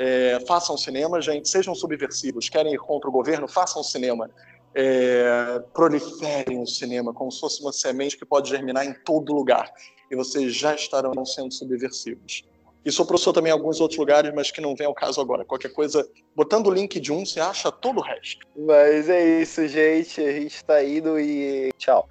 [0.00, 4.30] É, façam cinema, gente, sejam subversivos, querem ir contra o governo, façam cinema.
[4.74, 9.70] É, proliferem o cinema como se fosse uma semente que pode germinar em todo lugar,
[10.10, 12.42] e vocês já estarão sendo subversivos.
[12.84, 15.44] E sou professor também em alguns outros lugares, mas que não vem ao caso agora.
[15.44, 18.46] Qualquer coisa, botando o link de um, você acha todo o resto.
[18.56, 20.20] Mas é isso, gente.
[20.20, 22.08] A gente tá indo e tchau.